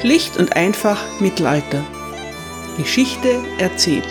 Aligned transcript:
Schlicht 0.00 0.36
und 0.36 0.56
einfach 0.56 1.20
Mittelalter. 1.20 1.84
Geschichte 2.76 3.42
erzählt. 3.58 4.06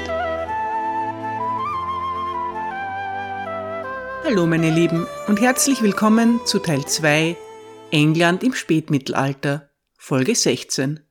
Hallo 4.23 4.47
meine 4.47 4.71
Lieben 4.71 5.05
und 5.27 5.41
herzlich 5.41 5.81
willkommen 5.81 6.39
zu 6.45 6.59
Teil 6.59 6.85
2 6.85 7.35
England 7.91 8.43
im 8.43 8.53
Spätmittelalter, 8.53 9.69
Folge 9.97 10.33
16. 10.33 11.01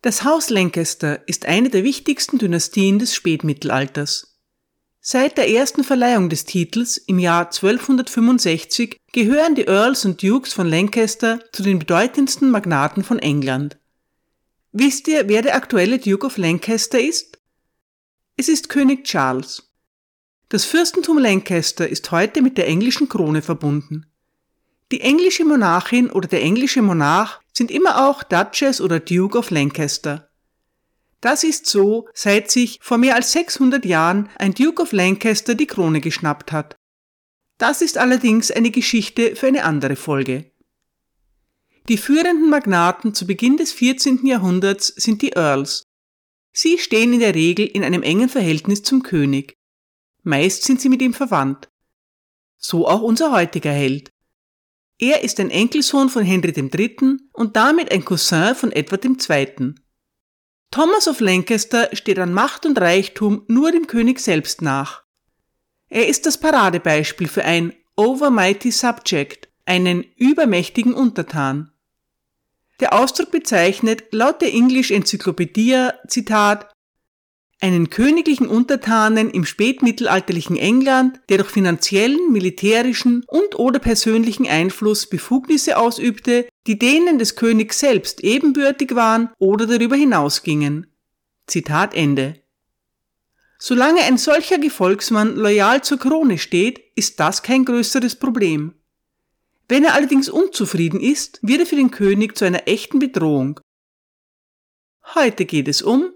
Das 0.00 0.24
Haus 0.24 0.48
Lancaster 0.48 1.28
ist 1.28 1.44
eine 1.44 1.68
der 1.68 1.84
wichtigsten 1.84 2.38
Dynastien 2.38 2.98
des 2.98 3.14
Spätmittelalters. 3.14 4.29
Seit 5.02 5.38
der 5.38 5.48
ersten 5.48 5.82
Verleihung 5.82 6.28
des 6.28 6.44
Titels 6.44 6.98
im 6.98 7.18
Jahr 7.18 7.46
1265 7.46 9.00
gehören 9.12 9.54
die 9.54 9.64
Earls 9.64 10.04
und 10.04 10.22
Dukes 10.22 10.52
von 10.52 10.68
Lancaster 10.68 11.40
zu 11.52 11.62
den 11.62 11.78
bedeutendsten 11.78 12.50
Magnaten 12.50 13.02
von 13.02 13.18
England. 13.18 13.78
Wisst 14.72 15.08
ihr, 15.08 15.26
wer 15.28 15.40
der 15.40 15.56
aktuelle 15.56 15.98
Duke 15.98 16.26
of 16.26 16.36
Lancaster 16.36 17.00
ist? 17.00 17.38
Es 18.36 18.50
ist 18.50 18.68
König 18.68 19.04
Charles. 19.04 19.72
Das 20.50 20.66
Fürstentum 20.66 21.16
Lancaster 21.16 21.88
ist 21.88 22.10
heute 22.10 22.42
mit 22.42 22.58
der 22.58 22.68
englischen 22.68 23.08
Krone 23.08 23.40
verbunden. 23.40 24.04
Die 24.92 25.00
englische 25.00 25.46
Monarchin 25.46 26.10
oder 26.10 26.28
der 26.28 26.42
englische 26.42 26.82
Monarch 26.82 27.40
sind 27.54 27.70
immer 27.70 28.06
auch 28.06 28.22
Duchess 28.22 28.80
oder 28.82 29.00
Duke 29.00 29.38
of 29.38 29.50
Lancaster. 29.50 30.29
Das 31.20 31.44
ist 31.44 31.66
so, 31.66 32.08
seit 32.14 32.50
sich 32.50 32.78
vor 32.80 32.98
mehr 32.98 33.14
als 33.14 33.32
600 33.32 33.84
Jahren 33.84 34.28
ein 34.38 34.54
Duke 34.54 34.82
of 34.82 34.92
Lancaster 34.92 35.54
die 35.54 35.66
Krone 35.66 36.00
geschnappt 36.00 36.52
hat. 36.52 36.76
Das 37.58 37.82
ist 37.82 37.98
allerdings 37.98 38.50
eine 38.50 38.70
Geschichte 38.70 39.36
für 39.36 39.46
eine 39.46 39.64
andere 39.64 39.96
Folge. 39.96 40.50
Die 41.88 41.98
führenden 41.98 42.48
Magnaten 42.48 43.14
zu 43.14 43.26
Beginn 43.26 43.56
des 43.56 43.72
14. 43.72 44.24
Jahrhunderts 44.24 44.88
sind 44.88 45.20
die 45.22 45.32
Earls. 45.32 45.84
Sie 46.52 46.78
stehen 46.78 47.12
in 47.12 47.20
der 47.20 47.34
Regel 47.34 47.66
in 47.66 47.84
einem 47.84 48.02
engen 48.02 48.28
Verhältnis 48.28 48.82
zum 48.82 49.02
König. 49.02 49.54
Meist 50.22 50.64
sind 50.64 50.80
sie 50.80 50.88
mit 50.88 51.02
ihm 51.02 51.14
verwandt. 51.14 51.68
So 52.56 52.88
auch 52.88 53.02
unser 53.02 53.32
heutiger 53.32 53.72
Held. 53.72 54.10
Er 54.98 55.22
ist 55.22 55.40
ein 55.40 55.50
Enkelsohn 55.50 56.08
von 56.10 56.24
Henry 56.24 56.52
III. 56.52 57.16
und 57.32 57.56
damit 57.56 57.90
ein 57.90 58.04
Cousin 58.04 58.54
von 58.54 58.70
Edward 58.72 59.04
II. 59.04 59.74
Thomas 60.70 61.08
of 61.08 61.18
Lancaster 61.18 61.88
steht 61.92 62.20
an 62.20 62.32
Macht 62.32 62.64
und 62.64 62.80
Reichtum 62.80 63.42
nur 63.48 63.72
dem 63.72 63.88
König 63.88 64.20
selbst 64.20 64.62
nach. 64.62 65.02
Er 65.88 66.06
ist 66.06 66.26
das 66.26 66.38
Paradebeispiel 66.38 67.26
für 67.26 67.44
ein 67.44 67.74
overmighty 67.96 68.70
subject, 68.70 69.48
einen 69.66 70.04
übermächtigen 70.16 70.94
Untertan. 70.94 71.72
Der 72.78 72.92
Ausdruck 72.92 73.32
bezeichnet 73.32 74.04
laut 74.12 74.40
der 74.40 74.54
English 74.54 74.92
Enzyklopädie, 74.92 75.88
Zitat, 76.06 76.72
einen 77.60 77.90
königlichen 77.90 78.48
Untertanen 78.48 79.30
im 79.30 79.44
spätmittelalterlichen 79.44 80.56
England, 80.56 81.20
der 81.28 81.38
durch 81.38 81.50
finanziellen, 81.50 82.32
militärischen 82.32 83.24
und 83.26 83.58
oder 83.58 83.78
persönlichen 83.78 84.46
Einfluss 84.46 85.06
Befugnisse 85.06 85.76
ausübte, 85.76 86.48
die 86.66 86.78
denen 86.78 87.18
des 87.18 87.36
Königs 87.36 87.78
selbst 87.78 88.24
ebenbürtig 88.24 88.94
waren 88.94 89.30
oder 89.38 89.66
darüber 89.66 89.96
hinausgingen. 89.96 90.86
Zitat 91.46 91.94
Ende. 91.94 92.40
Solange 93.58 94.00
ein 94.02 94.16
solcher 94.16 94.58
Gefolgsmann 94.58 95.36
loyal 95.36 95.82
zur 95.82 95.98
Krone 95.98 96.38
steht, 96.38 96.80
ist 96.94 97.20
das 97.20 97.42
kein 97.42 97.66
größeres 97.66 98.16
Problem. 98.16 98.74
Wenn 99.68 99.84
er 99.84 99.94
allerdings 99.94 100.30
unzufrieden 100.30 100.98
ist, 100.98 101.38
wird 101.42 101.60
er 101.60 101.66
für 101.66 101.76
den 101.76 101.90
König 101.90 102.38
zu 102.38 102.46
einer 102.46 102.66
echten 102.66 102.98
Bedrohung. 102.98 103.60
Heute 105.14 105.44
geht 105.44 105.68
es 105.68 105.82
um 105.82 106.10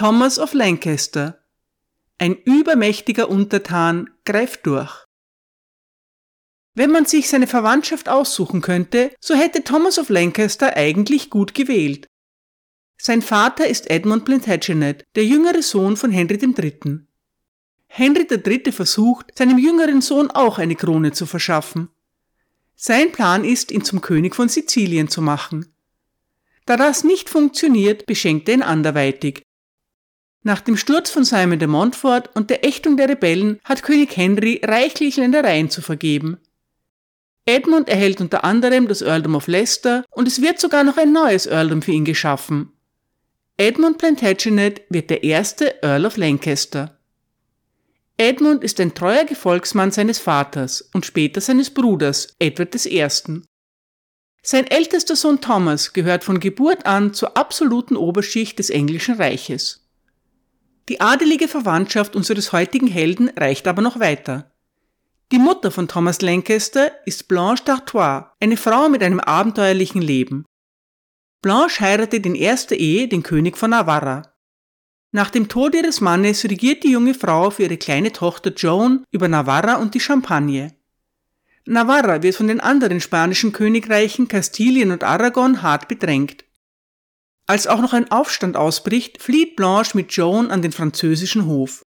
Thomas 0.00 0.38
of 0.38 0.54
Lancaster. 0.54 1.42
Ein 2.16 2.34
übermächtiger 2.34 3.28
Untertan 3.28 4.08
greift 4.24 4.64
durch. 4.64 5.04
Wenn 6.72 6.90
man 6.90 7.04
sich 7.04 7.28
seine 7.28 7.46
Verwandtschaft 7.46 8.08
aussuchen 8.08 8.62
könnte, 8.62 9.14
so 9.20 9.34
hätte 9.34 9.62
Thomas 9.62 9.98
of 9.98 10.08
Lancaster 10.08 10.74
eigentlich 10.74 11.28
gut 11.28 11.52
gewählt. 11.52 12.06
Sein 12.96 13.20
Vater 13.20 13.66
ist 13.66 13.90
Edmund 13.90 14.24
Plantagenet, 14.24 15.04
der 15.16 15.26
jüngere 15.26 15.60
Sohn 15.60 15.98
von 15.98 16.10
Henry 16.10 16.38
III. 16.42 17.00
Henry 17.86 18.26
III. 18.26 18.72
versucht, 18.72 19.36
seinem 19.36 19.58
jüngeren 19.58 20.00
Sohn 20.00 20.30
auch 20.30 20.56
eine 20.56 20.76
Krone 20.76 21.12
zu 21.12 21.26
verschaffen. 21.26 21.90
Sein 22.74 23.12
Plan 23.12 23.44
ist, 23.44 23.70
ihn 23.70 23.84
zum 23.84 24.00
König 24.00 24.34
von 24.34 24.48
Sizilien 24.48 25.08
zu 25.08 25.20
machen. 25.20 25.74
Da 26.64 26.78
das 26.78 27.04
nicht 27.04 27.28
funktioniert, 27.28 28.06
beschenkt 28.06 28.48
er 28.48 28.54
ihn 28.54 28.62
anderweitig, 28.62 29.42
nach 30.42 30.60
dem 30.60 30.76
Sturz 30.76 31.10
von 31.10 31.24
Simon 31.24 31.58
de 31.58 31.68
Montfort 31.68 32.34
und 32.34 32.50
der 32.50 32.64
Ächtung 32.64 32.96
der 32.96 33.08
Rebellen 33.08 33.60
hat 33.64 33.82
König 33.82 34.16
Henry 34.16 34.60
reichlich 34.64 35.16
Ländereien 35.16 35.70
zu 35.70 35.82
vergeben. 35.82 36.38
Edmund 37.46 37.88
erhält 37.88 38.20
unter 38.20 38.44
anderem 38.44 38.86
das 38.88 39.02
Earldom 39.02 39.34
of 39.34 39.48
Leicester 39.48 40.04
und 40.10 40.28
es 40.28 40.40
wird 40.40 40.60
sogar 40.60 40.84
noch 40.84 40.96
ein 40.96 41.12
neues 41.12 41.46
Earldom 41.46 41.82
für 41.82 41.92
ihn 41.92 42.04
geschaffen. 42.04 42.72
Edmund 43.56 43.98
Plantagenet 43.98 44.82
wird 44.88 45.10
der 45.10 45.22
erste 45.22 45.82
Earl 45.82 46.06
of 46.06 46.16
Lancaster. 46.16 46.96
Edmund 48.16 48.62
ist 48.62 48.80
ein 48.80 48.94
treuer 48.94 49.24
Gefolgsmann 49.24 49.90
seines 49.90 50.18
Vaters 50.18 50.82
und 50.92 51.06
später 51.06 51.40
seines 51.40 51.70
Bruders, 51.70 52.34
Edward 52.38 52.74
I. 52.86 53.06
Sein 54.42 54.66
ältester 54.66 55.16
Sohn 55.16 55.40
Thomas 55.40 55.92
gehört 55.92 56.24
von 56.24 56.40
Geburt 56.40 56.86
an 56.86 57.12
zur 57.12 57.36
absoluten 57.36 57.96
Oberschicht 57.96 58.58
des 58.58 58.70
englischen 58.70 59.16
Reiches. 59.16 59.79
Die 60.90 61.00
adelige 61.00 61.46
Verwandtschaft 61.46 62.16
unseres 62.16 62.50
heutigen 62.50 62.88
Helden 62.88 63.30
reicht 63.36 63.68
aber 63.68 63.80
noch 63.80 64.00
weiter. 64.00 64.50
Die 65.30 65.38
Mutter 65.38 65.70
von 65.70 65.86
Thomas 65.86 66.20
Lancaster 66.20 66.90
ist 67.06 67.28
Blanche 67.28 67.62
d'Artois, 67.62 68.24
eine 68.40 68.56
Frau 68.56 68.88
mit 68.88 69.00
einem 69.04 69.20
abenteuerlichen 69.20 70.02
Leben. 70.02 70.44
Blanche 71.42 71.82
heiratet 71.82 72.26
in 72.26 72.34
erster 72.34 72.74
Ehe 72.74 73.06
den 73.06 73.22
König 73.22 73.56
von 73.56 73.70
Navarra. 73.70 74.34
Nach 75.12 75.30
dem 75.30 75.46
Tod 75.46 75.76
ihres 75.76 76.00
Mannes 76.00 76.42
regiert 76.42 76.82
die 76.82 76.90
junge 76.90 77.14
Frau 77.14 77.50
für 77.50 77.62
ihre 77.62 77.76
kleine 77.76 78.10
Tochter 78.10 78.52
Joan 78.52 79.04
über 79.12 79.28
Navarra 79.28 79.76
und 79.76 79.94
die 79.94 80.00
Champagne. 80.00 80.74
Navarra 81.66 82.24
wird 82.24 82.34
von 82.34 82.48
den 82.48 82.58
anderen 82.58 83.00
spanischen 83.00 83.52
Königreichen 83.52 84.26
Kastilien 84.26 84.90
und 84.90 85.04
Aragon 85.04 85.62
hart 85.62 85.86
bedrängt. 85.86 86.42
Als 87.50 87.66
auch 87.66 87.80
noch 87.80 87.92
ein 87.92 88.12
Aufstand 88.12 88.56
ausbricht, 88.56 89.20
flieht 89.20 89.56
Blanche 89.56 89.96
mit 89.96 90.12
Joan 90.12 90.52
an 90.52 90.62
den 90.62 90.70
französischen 90.70 91.46
Hof. 91.46 91.84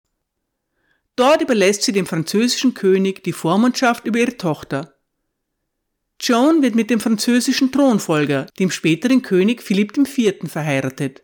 Dort 1.16 1.42
überlässt 1.42 1.84
sie 1.84 1.94
dem 1.94 2.06
französischen 2.06 2.74
König 2.74 3.24
die 3.24 3.32
Vormundschaft 3.32 4.06
über 4.06 4.20
ihre 4.20 4.36
Tochter. 4.36 4.98
Joan 6.20 6.62
wird 6.64 6.76
mit 6.76 6.90
dem 6.90 7.00
französischen 7.00 7.72
Thronfolger, 7.72 8.48
dem 8.60 8.72
späteren 8.72 9.22
König 9.22 9.64
Philipp 9.64 9.98
IV., 9.98 10.52
verheiratet. 10.52 11.24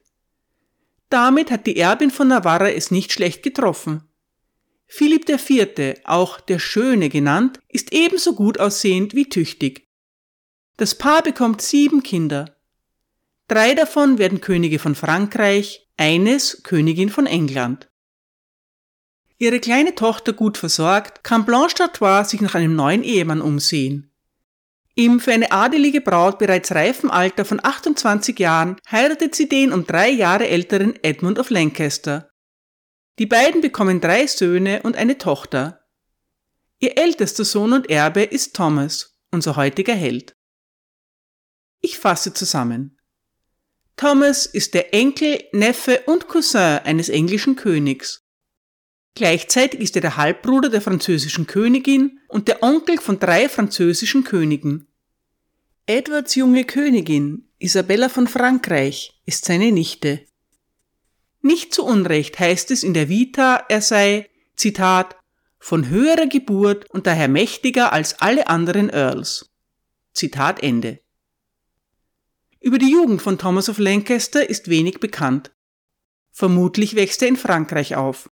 Damit 1.09 1.51
hat 1.51 1.67
die 1.67 1.75
Erbin 1.75 2.09
von 2.09 2.29
Navarra 2.29 2.69
es 2.69 2.91
nicht 2.91 3.11
schlecht 3.11 3.43
getroffen. 3.43 4.05
Philipp 4.87 5.27
IV., 5.27 5.99
auch 6.05 6.39
der 6.39 6.59
Schöne 6.59 7.09
genannt, 7.09 7.59
ist 7.67 7.91
ebenso 7.91 8.35
gut 8.35 8.57
aussehend 8.57 9.15
wie 9.15 9.27
tüchtig. 9.27 9.89
Das 10.77 10.95
Paar 10.95 11.23
bekommt 11.23 11.61
sieben 11.61 12.03
Kinder. 12.03 12.55
Drei 13.49 13.73
davon 13.73 14.19
werden 14.19 14.41
Könige 14.41 14.77
von 14.77 14.93
Frankreich, 14.93 15.89
eines 15.97 16.61
Königin 16.61 17.09
von 17.09 17.25
England. 17.25 17.89
Ihre 19.39 19.59
kleine 19.59 19.95
Tochter 19.95 20.33
gut 20.33 20.55
versorgt, 20.55 21.23
kann 21.23 21.45
Blanche 21.45 21.77
d'Artois 21.77 22.25
sich 22.25 22.41
nach 22.41 22.53
einem 22.53 22.75
neuen 22.75 23.03
Ehemann 23.03 23.41
umsehen. 23.41 24.13
Im 24.93 25.19
für 25.19 25.31
eine 25.31 25.51
adelige 25.51 25.99
Braut 25.99 26.37
bereits 26.37 26.73
reifen 26.73 27.09
Alter 27.09 27.43
von 27.43 27.59
28 27.63 28.37
Jahren 28.37 28.75
heiratet 28.91 29.33
sie 29.33 29.49
den 29.49 29.73
um 29.73 29.83
drei 29.83 30.09
Jahre 30.11 30.47
älteren 30.47 30.93
Edmund 31.03 31.39
of 31.39 31.49
Lancaster. 31.49 32.29
Die 33.17 33.25
beiden 33.25 33.61
bekommen 33.61 33.99
drei 33.99 34.27
Söhne 34.27 34.83
und 34.83 34.95
eine 34.95 35.17
Tochter. 35.17 35.87
Ihr 36.77 36.99
ältester 36.99 37.45
Sohn 37.45 37.73
und 37.73 37.89
Erbe 37.89 38.21
ist 38.21 38.55
Thomas, 38.55 39.17
unser 39.31 39.55
heutiger 39.55 39.95
Held. 39.95 40.35
Ich 41.81 41.97
fasse 41.97 42.31
zusammen. 42.31 42.98
Thomas 43.99 44.45
ist 44.45 44.75
der 44.75 44.93
Enkel, 44.93 45.43
Neffe 45.51 46.03
und 46.05 46.29
Cousin 46.29 46.79
eines 46.85 47.09
englischen 47.09 47.57
Königs. 47.57 48.23
Gleichzeitig 49.13 49.81
ist 49.81 49.97
er 49.97 50.01
der 50.01 50.15
Halbbruder 50.15 50.69
der 50.69 50.79
französischen 50.79 51.47
Königin 51.47 52.21
und 52.29 52.47
der 52.47 52.63
Onkel 52.63 52.97
von 52.97 53.19
drei 53.19 53.49
französischen 53.49 54.23
Königen. 54.23 54.87
Edwards 55.85 56.35
junge 56.35 56.63
Königin, 56.63 57.49
Isabella 57.57 58.07
von 58.07 58.29
Frankreich, 58.29 59.19
ist 59.25 59.43
seine 59.43 59.69
Nichte. 59.73 60.21
Nicht 61.41 61.73
zu 61.73 61.83
Unrecht 61.83 62.39
heißt 62.39 62.71
es 62.71 62.83
in 62.83 62.93
der 62.93 63.09
Vita, 63.09 63.65
er 63.67 63.81
sei, 63.81 64.29
Zitat, 64.55 65.17
von 65.59 65.89
höherer 65.89 66.27
Geburt 66.27 66.89
und 66.91 67.05
daher 67.05 67.27
mächtiger 67.27 67.91
als 67.91 68.21
alle 68.21 68.47
anderen 68.47 68.89
Earls. 68.89 69.49
Zitat 70.13 70.63
Ende. 70.63 71.01
Über 72.61 72.77
die 72.77 72.91
Jugend 72.91 73.21
von 73.21 73.37
Thomas 73.37 73.69
of 73.69 73.77
Lancaster 73.77 74.49
ist 74.49 74.69
wenig 74.69 74.99
bekannt. 74.99 75.51
Vermutlich 76.31 76.95
wächst 76.95 77.21
er 77.21 77.29
in 77.29 77.37
Frankreich 77.37 77.95
auf. 77.95 78.29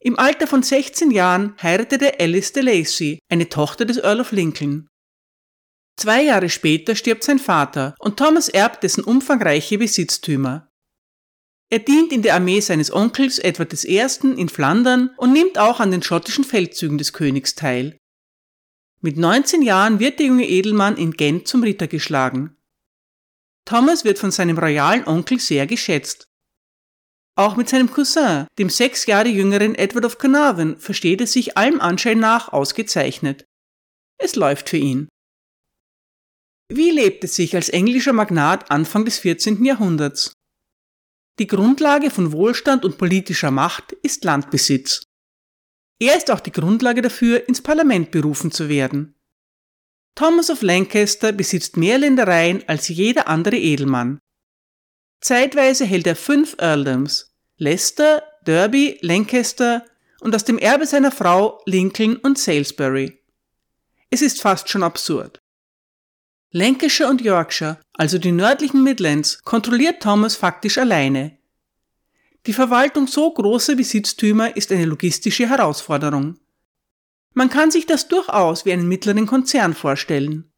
Im 0.00 0.18
Alter 0.18 0.46
von 0.46 0.62
16 0.62 1.10
Jahren 1.10 1.54
heiratete 1.62 2.20
Alice 2.20 2.52
de 2.52 2.62
Lacy, 2.62 3.18
eine 3.30 3.48
Tochter 3.48 3.84
des 3.84 3.96
Earl 3.96 4.20
of 4.20 4.32
Lincoln. 4.32 4.88
Zwei 5.96 6.24
Jahre 6.24 6.50
später 6.50 6.94
stirbt 6.94 7.24
sein 7.24 7.38
Vater 7.38 7.94
und 7.98 8.18
Thomas 8.18 8.48
erbt 8.48 8.82
dessen 8.82 9.04
umfangreiche 9.04 9.78
Besitztümer. 9.78 10.68
Er 11.70 11.78
dient 11.78 12.12
in 12.12 12.22
der 12.22 12.34
Armee 12.34 12.60
seines 12.60 12.92
Onkels 12.92 13.38
Edward 13.38 13.72
I. 13.84 14.00
in 14.36 14.48
Flandern 14.50 15.10
und 15.16 15.32
nimmt 15.32 15.56
auch 15.56 15.80
an 15.80 15.90
den 15.90 16.02
schottischen 16.02 16.44
Feldzügen 16.44 16.98
des 16.98 17.14
Königs 17.14 17.54
teil. 17.54 17.96
Mit 19.00 19.16
19 19.16 19.62
Jahren 19.62 20.00
wird 20.00 20.18
der 20.18 20.26
junge 20.26 20.46
Edelmann 20.46 20.98
in 20.98 21.12
Gent 21.12 21.48
zum 21.48 21.62
Ritter 21.62 21.86
geschlagen. 21.86 22.56
Thomas 23.64 24.04
wird 24.04 24.18
von 24.18 24.30
seinem 24.30 24.58
royalen 24.58 25.06
Onkel 25.06 25.38
sehr 25.38 25.66
geschätzt. 25.66 26.26
Auch 27.34 27.56
mit 27.56 27.68
seinem 27.68 27.90
Cousin, 27.90 28.46
dem 28.58 28.68
sechs 28.68 29.06
Jahre 29.06 29.28
jüngeren 29.28 29.74
Edward 29.74 30.04
of 30.04 30.18
Carnarvon, 30.18 30.78
versteht 30.78 31.20
er 31.20 31.26
sich 31.26 31.56
allem 31.56 31.80
Anschein 31.80 32.18
nach 32.18 32.52
ausgezeichnet. 32.52 33.46
Es 34.18 34.36
läuft 34.36 34.68
für 34.68 34.76
ihn. 34.76 35.08
Wie 36.68 36.90
lebt 36.90 37.24
es 37.24 37.36
sich 37.36 37.54
als 37.54 37.68
englischer 37.68 38.12
Magnat 38.12 38.70
Anfang 38.70 39.04
des 39.04 39.18
14. 39.18 39.64
Jahrhunderts? 39.64 40.32
Die 41.38 41.46
Grundlage 41.46 42.10
von 42.10 42.32
Wohlstand 42.32 42.84
und 42.84 42.98
politischer 42.98 43.50
Macht 43.50 43.92
ist 43.92 44.24
Landbesitz. 44.24 45.02
Er 45.98 46.16
ist 46.16 46.30
auch 46.30 46.40
die 46.40 46.52
Grundlage 46.52 47.00
dafür, 47.00 47.48
ins 47.48 47.62
Parlament 47.62 48.10
berufen 48.10 48.52
zu 48.52 48.68
werden. 48.68 49.14
Thomas 50.14 50.50
of 50.50 50.62
Lancaster 50.62 51.32
besitzt 51.32 51.76
mehr 51.76 51.98
Ländereien 51.98 52.62
als 52.66 52.88
jeder 52.88 53.28
andere 53.28 53.56
Edelmann. 53.56 54.18
Zeitweise 55.20 55.84
hält 55.84 56.06
er 56.06 56.16
fünf 56.16 56.56
Earldoms, 56.58 57.34
Leicester, 57.56 58.22
Derby, 58.44 58.98
Lancaster 59.02 59.84
und 60.20 60.34
aus 60.34 60.44
dem 60.44 60.58
Erbe 60.58 60.86
seiner 60.86 61.12
Frau 61.12 61.62
Lincoln 61.64 62.16
und 62.16 62.38
Salisbury. 62.38 63.20
Es 64.10 64.20
ist 64.20 64.42
fast 64.42 64.68
schon 64.68 64.82
absurd. 64.82 65.38
Lancashire 66.50 67.08
und 67.08 67.22
Yorkshire, 67.22 67.80
also 67.94 68.18
die 68.18 68.32
nördlichen 68.32 68.82
Midlands, 68.82 69.42
kontrolliert 69.42 70.02
Thomas 70.02 70.36
faktisch 70.36 70.76
alleine. 70.76 71.38
Die 72.46 72.52
Verwaltung 72.52 73.06
so 73.06 73.32
großer 73.32 73.76
Besitztümer 73.76 74.54
ist 74.56 74.70
eine 74.70 74.84
logistische 74.84 75.48
Herausforderung. 75.48 76.38
Man 77.34 77.48
kann 77.48 77.70
sich 77.70 77.86
das 77.86 78.08
durchaus 78.08 78.64
wie 78.64 78.72
einen 78.72 78.88
mittleren 78.88 79.26
Konzern 79.26 79.74
vorstellen. 79.74 80.50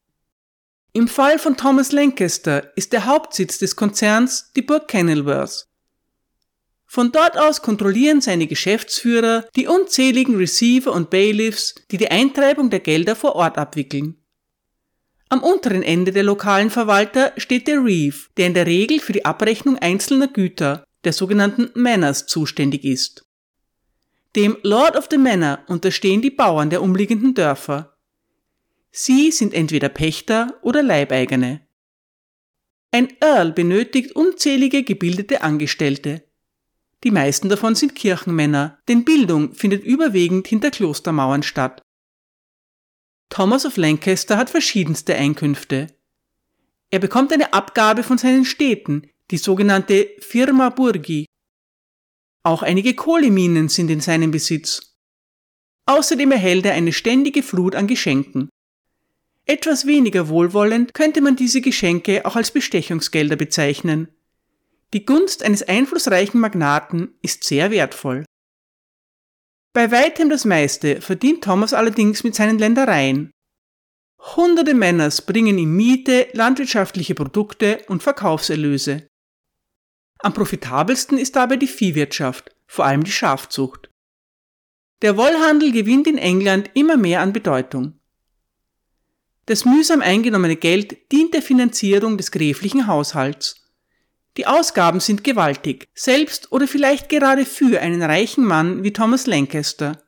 Im 0.92 1.08
Fall 1.08 1.38
von 1.38 1.56
Thomas 1.56 1.92
Lancaster 1.92 2.76
ist 2.76 2.92
der 2.92 3.06
Hauptsitz 3.06 3.58
des 3.58 3.74
Konzerns 3.76 4.52
die 4.54 4.62
Burg 4.62 4.88
Kenilworth. 4.88 5.66
Von 6.86 7.10
dort 7.10 7.36
aus 7.36 7.62
kontrollieren 7.62 8.20
seine 8.20 8.46
Geschäftsführer 8.46 9.48
die 9.56 9.66
unzähligen 9.66 10.36
Receiver 10.36 10.92
und 10.92 11.10
Bailiffs, 11.10 11.74
die 11.90 11.96
die 11.96 12.10
Eintreibung 12.10 12.70
der 12.70 12.78
Gelder 12.78 13.16
vor 13.16 13.34
Ort 13.34 13.58
abwickeln. 13.58 14.22
Am 15.28 15.42
unteren 15.42 15.82
Ende 15.82 16.12
der 16.12 16.22
lokalen 16.22 16.70
Verwalter 16.70 17.32
steht 17.36 17.66
der 17.66 17.82
Reeve, 17.82 18.28
der 18.36 18.46
in 18.46 18.54
der 18.54 18.66
Regel 18.66 19.00
für 19.00 19.12
die 19.12 19.24
Abrechnung 19.24 19.76
einzelner 19.78 20.28
Güter, 20.28 20.84
der 21.02 21.12
sogenannten 21.12 21.70
Manors, 21.74 22.26
zuständig 22.26 22.84
ist. 22.84 23.24
Dem 24.36 24.56
Lord 24.62 24.96
of 24.96 25.06
the 25.10 25.18
Manor 25.18 25.60
unterstehen 25.68 26.20
die 26.20 26.30
Bauern 26.30 26.68
der 26.68 26.82
umliegenden 26.82 27.34
Dörfer. 27.34 27.96
Sie 28.90 29.30
sind 29.30 29.54
entweder 29.54 29.88
Pächter 29.88 30.58
oder 30.62 30.82
Leibeigene. 30.82 31.66
Ein 32.90 33.12
Earl 33.20 33.52
benötigt 33.52 34.16
unzählige 34.16 34.82
gebildete 34.82 35.42
Angestellte. 35.42 36.24
Die 37.04 37.10
meisten 37.10 37.48
davon 37.48 37.74
sind 37.74 37.94
Kirchenmänner, 37.94 38.78
denn 38.88 39.04
Bildung 39.04 39.52
findet 39.52 39.84
überwiegend 39.84 40.48
hinter 40.48 40.70
Klostermauern 40.70 41.42
statt. 41.42 41.82
Thomas 43.28 43.66
of 43.66 43.76
Lancaster 43.76 44.36
hat 44.36 44.50
verschiedenste 44.50 45.14
Einkünfte. 45.14 45.88
Er 46.90 46.98
bekommt 46.98 47.32
eine 47.32 47.52
Abgabe 47.52 48.02
von 48.02 48.18
seinen 48.18 48.44
Städten, 48.44 49.10
die 49.30 49.38
sogenannte 49.38 50.08
Firma 50.20 50.70
Burgi, 50.70 51.26
auch 52.44 52.62
einige 52.62 52.94
Kohleminen 52.94 53.68
sind 53.68 53.90
in 53.90 54.00
seinem 54.00 54.30
Besitz. 54.30 54.94
Außerdem 55.86 56.30
erhält 56.30 56.66
er 56.66 56.74
eine 56.74 56.92
ständige 56.92 57.42
Flut 57.42 57.74
an 57.74 57.86
Geschenken. 57.86 58.48
Etwas 59.46 59.86
weniger 59.86 60.28
wohlwollend 60.28 60.94
könnte 60.94 61.20
man 61.20 61.36
diese 61.36 61.60
Geschenke 61.60 62.24
auch 62.24 62.36
als 62.36 62.50
Bestechungsgelder 62.50 63.36
bezeichnen. 63.36 64.08
Die 64.92 65.04
Gunst 65.04 65.42
eines 65.42 65.62
einflussreichen 65.62 66.40
Magnaten 66.40 67.14
ist 67.20 67.44
sehr 67.44 67.70
wertvoll. 67.70 68.24
Bei 69.74 69.90
weitem 69.90 70.30
das 70.30 70.44
meiste 70.44 71.00
verdient 71.00 71.44
Thomas 71.44 71.74
allerdings 71.74 72.24
mit 72.24 72.34
seinen 72.34 72.58
Ländereien. 72.58 73.30
Hunderte 74.36 74.72
Männers 74.72 75.22
bringen 75.22 75.58
ihm 75.58 75.76
Miete, 75.76 76.28
landwirtschaftliche 76.32 77.14
Produkte 77.14 77.84
und 77.88 78.02
Verkaufserlöse. 78.02 79.06
Am 80.24 80.32
profitabelsten 80.32 81.18
ist 81.18 81.36
dabei 81.36 81.58
die 81.58 81.66
Viehwirtschaft, 81.66 82.56
vor 82.66 82.86
allem 82.86 83.04
die 83.04 83.12
Schafzucht. 83.12 83.90
Der 85.02 85.18
Wollhandel 85.18 85.70
gewinnt 85.70 86.06
in 86.06 86.16
England 86.16 86.70
immer 86.72 86.96
mehr 86.96 87.20
an 87.20 87.34
Bedeutung. 87.34 88.00
Das 89.44 89.66
mühsam 89.66 90.00
eingenommene 90.00 90.56
Geld 90.56 91.12
dient 91.12 91.34
der 91.34 91.42
Finanzierung 91.42 92.16
des 92.16 92.30
gräflichen 92.30 92.86
Haushalts. 92.86 93.66
Die 94.38 94.46
Ausgaben 94.46 94.98
sind 94.98 95.24
gewaltig, 95.24 95.88
selbst 95.94 96.50
oder 96.52 96.66
vielleicht 96.66 97.10
gerade 97.10 97.44
für 97.44 97.82
einen 97.82 98.02
reichen 98.02 98.46
Mann 98.46 98.82
wie 98.82 98.94
Thomas 98.94 99.26
Lancaster. 99.26 100.02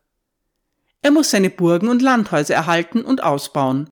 Er 1.02 1.10
muss 1.10 1.30
seine 1.30 1.50
Burgen 1.50 1.88
und 1.88 2.00
Landhäuser 2.00 2.54
erhalten 2.54 3.02
und 3.02 3.22
ausbauen. 3.22 3.90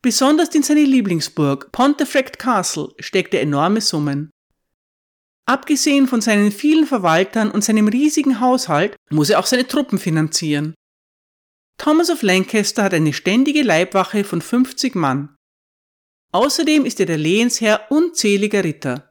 Besonders 0.00 0.54
in 0.54 0.62
seine 0.62 0.84
Lieblingsburg 0.84 1.72
Pontefract 1.72 2.38
Castle 2.38 2.94
steckt 3.00 3.34
er 3.34 3.42
enorme 3.42 3.80
Summen. 3.80 4.30
Abgesehen 5.46 6.08
von 6.08 6.20
seinen 6.20 6.52
vielen 6.52 6.86
Verwaltern 6.86 7.50
und 7.50 7.62
seinem 7.62 7.88
riesigen 7.88 8.40
Haushalt 8.40 8.96
muss 9.10 9.30
er 9.30 9.38
auch 9.38 9.46
seine 9.46 9.66
Truppen 9.66 9.98
finanzieren. 9.98 10.74
Thomas 11.76 12.08
of 12.08 12.22
Lancaster 12.22 12.82
hat 12.82 12.94
eine 12.94 13.12
ständige 13.12 13.62
Leibwache 13.62 14.24
von 14.24 14.40
50 14.40 14.94
Mann. 14.94 15.34
Außerdem 16.32 16.84
ist 16.86 16.98
er 16.98 17.06
der 17.06 17.18
Lehensherr 17.18 17.86
unzähliger 17.90 18.64
Ritter. 18.64 19.10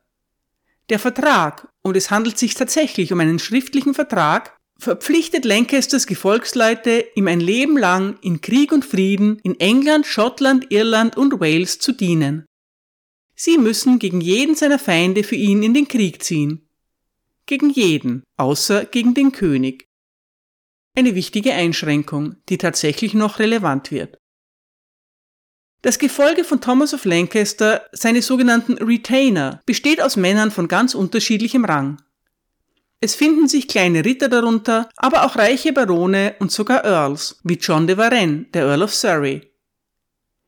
Der 0.90 1.00
Vertrag, 1.00 1.70
und 1.84 1.96
es 1.96 2.10
handelt 2.10 2.38
sich 2.38 2.56
tatsächlich 2.56 3.14
um 3.14 3.20
einen 3.20 3.40
schriftlichen 3.40 3.94
Vertrag, 3.94 4.58
verpflichtet 4.78 5.46
Lancasters 5.46 6.08
Gefolgsleute, 6.08 7.06
ihm 7.16 7.28
ein 7.28 7.40
Leben 7.40 7.78
lang 7.78 8.18
in 8.22 8.42
Krieg 8.42 8.72
und 8.72 8.84
Frieden 8.84 9.40
in 9.44 9.60
England, 9.60 10.06
Schottland, 10.06 10.72
Irland 10.72 11.16
und 11.16 11.40
Wales 11.40 11.80
zu 11.80 11.94
dienen. 11.94 12.46
Sie 13.36 13.58
müssen 13.58 14.00
gegen 14.00 14.22
jeden 14.22 14.56
seiner 14.56 14.80
Feinde 14.80 15.24
für 15.24 15.36
ihn 15.36 15.64
in 15.64 15.74
den 15.74 15.88
Krieg 15.88 16.24
ziehen. 16.24 16.68
Gegen 17.46 17.70
jeden, 17.70 18.24
außer 18.38 18.86
gegen 18.86 19.14
den 19.14 19.32
König. 19.32 19.88
Eine 20.96 21.16
wichtige 21.16 21.54
Einschränkung, 21.54 22.36
die 22.50 22.58
tatsächlich 22.58 23.14
noch 23.14 23.40
relevant 23.40 23.92
wird. 23.92 24.18
Das 25.82 26.00
Gefolge 26.00 26.46
von 26.46 26.62
Thomas 26.62 26.94
of 26.94 27.04
Lancaster, 27.04 27.90
seine 27.92 28.22
sogenannten 28.22 28.74
Retainer, 28.78 29.60
besteht 29.66 30.02
aus 30.02 30.16
Männern 30.16 30.50
von 30.50 30.70
ganz 30.70 30.96
unterschiedlichem 30.96 31.66
Rang. 31.66 32.02
Es 33.02 33.16
finden 33.16 33.50
sich 33.50 33.68
kleine 33.68 34.06
Ritter 34.06 34.30
darunter, 34.30 34.88
aber 34.96 35.26
auch 35.26 35.36
reiche 35.36 35.74
Barone 35.74 36.36
und 36.40 36.54
sogar 36.54 36.86
Earls, 36.86 37.42
wie 37.44 37.56
John 37.56 37.86
de 37.86 37.98
Varenne, 37.98 38.46
der 38.54 38.64
Earl 38.64 38.84
of 38.84 38.96
Surrey. 38.96 39.52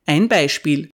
Ein 0.06 0.26
Beispiel. 0.26 0.90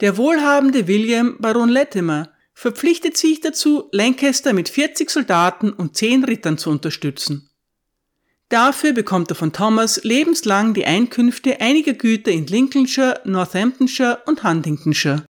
Der 0.00 0.16
wohlhabende 0.16 0.86
William 0.86 1.36
Baron 1.38 1.68
Latimer 1.68 2.30
verpflichtet 2.54 3.16
sich 3.16 3.40
dazu, 3.40 3.88
Lancaster 3.90 4.52
mit 4.52 4.68
40 4.68 5.10
Soldaten 5.10 5.72
und 5.72 5.96
10 5.96 6.24
Rittern 6.24 6.56
zu 6.56 6.70
unterstützen. 6.70 7.50
Dafür 8.48 8.92
bekommt 8.92 9.30
er 9.30 9.34
von 9.34 9.52
Thomas 9.52 10.02
lebenslang 10.04 10.72
die 10.72 10.86
Einkünfte 10.86 11.60
einiger 11.60 11.92
Güter 11.92 12.30
in 12.30 12.46
Lincolnshire, 12.46 13.20
Northamptonshire 13.24 14.22
und 14.26 14.42
Huntingtonshire. 14.42 15.26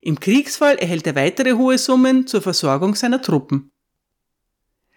Im 0.00 0.18
Kriegsfall 0.18 0.76
erhält 0.76 1.06
er 1.06 1.14
weitere 1.14 1.52
hohe 1.52 1.78
Summen 1.78 2.26
zur 2.26 2.42
Versorgung 2.42 2.94
seiner 2.94 3.22
Truppen. 3.22 3.70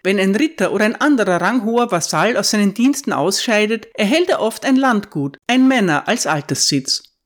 Wenn 0.02 0.20
ein 0.20 0.36
Ritter 0.36 0.72
oder 0.72 0.86
ein 0.86 0.96
anderer 0.96 1.42
ranghoher 1.42 1.92
Vasall 1.92 2.38
aus 2.38 2.52
seinen 2.52 2.74
Diensten 2.74 3.14
ausscheidet, 3.14 3.88
erhält 3.94 4.30
er 4.30 4.40
oft 4.40 4.66
ein 4.66 4.78
Landgut, 4.78 5.38
ein 5.48 5.68
Männer 5.68 6.08
als 6.08 6.26
Alterssitz. 6.26 7.17